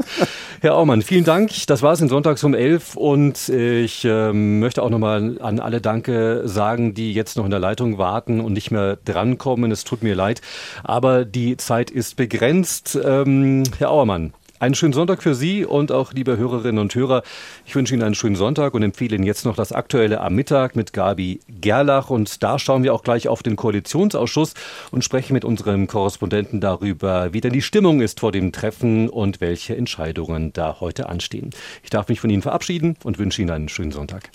[0.60, 1.50] Herr Aumann, vielen Dank.
[1.66, 5.80] Das war es in Sonntags um 11 und ich äh, möchte auch nochmal an alle
[5.80, 9.70] Danke sagen, die jetzt noch in der Leitung warten und nicht mehr drankommen.
[9.70, 10.40] Es tut mir leid,
[10.82, 12.98] aber die Zeit ist begrenzt.
[13.02, 17.22] Ähm, Herr Auermann, einen schönen Sonntag für Sie und auch liebe Hörerinnen und Hörer.
[17.64, 20.76] Ich wünsche Ihnen einen schönen Sonntag und empfehle Ihnen jetzt noch das Aktuelle am Mittag
[20.76, 22.10] mit Gabi Gerlach.
[22.10, 24.52] Und da schauen wir auch gleich auf den Koalitionsausschuss
[24.90, 29.40] und sprechen mit unserem Korrespondenten darüber, wie denn die Stimmung ist vor dem Treffen und
[29.40, 31.50] welche Entscheidungen da heute anstehen.
[31.82, 34.30] Ich darf mich von Ihnen verabschieden und wünsche Ihnen einen schönen Sonntag.